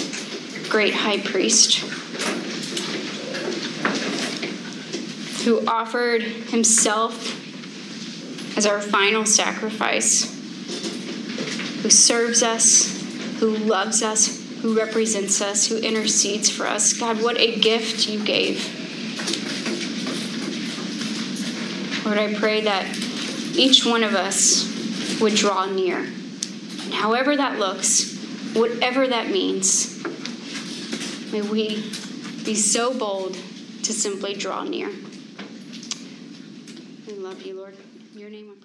great 0.68 0.96
high 0.96 1.20
priest 1.20 1.82
who 5.44 5.68
offered 5.68 6.24
himself 6.24 7.38
as 8.58 8.66
our 8.66 8.82
final 8.82 9.28
sacrifice, 9.28 10.24
who 11.84 11.92
serves 11.92 12.42
us, 12.42 13.04
who 13.40 13.52
loves 13.52 14.02
us, 14.02 14.45
who 14.66 14.76
represents 14.76 15.42
us, 15.42 15.68
who 15.68 15.78
intercedes 15.78 16.50
for 16.50 16.66
us. 16.66 16.94
God, 16.94 17.22
what 17.22 17.38
a 17.38 17.60
gift 17.60 18.10
you 18.10 18.18
gave. 18.26 18.66
Lord, 22.04 22.18
I 22.18 22.34
pray 22.34 22.62
that 22.62 22.98
each 23.54 23.86
one 23.86 24.04
of 24.04 24.16
us 24.16 25.22
would 25.22 25.36
draw 25.36 25.68
near. 25.68 26.00
And 26.00 26.94
however 26.96 27.38
that 27.38 27.60
looks, 27.60 28.18
whatever 28.56 29.08
that 29.08 29.30
means, 29.30 30.04
may 31.32 31.44
we 31.44 31.84
be 32.44 32.56
so 32.56 32.92
bold 32.92 33.36
to 33.84 33.94
simply 33.94 34.34
draw 34.34 34.64
near. 34.64 34.90
We 37.06 37.14
love 37.14 37.40
you, 37.44 37.56
Lord. 37.56 37.78
In 38.16 38.20
your 38.20 38.32
name. 38.32 38.56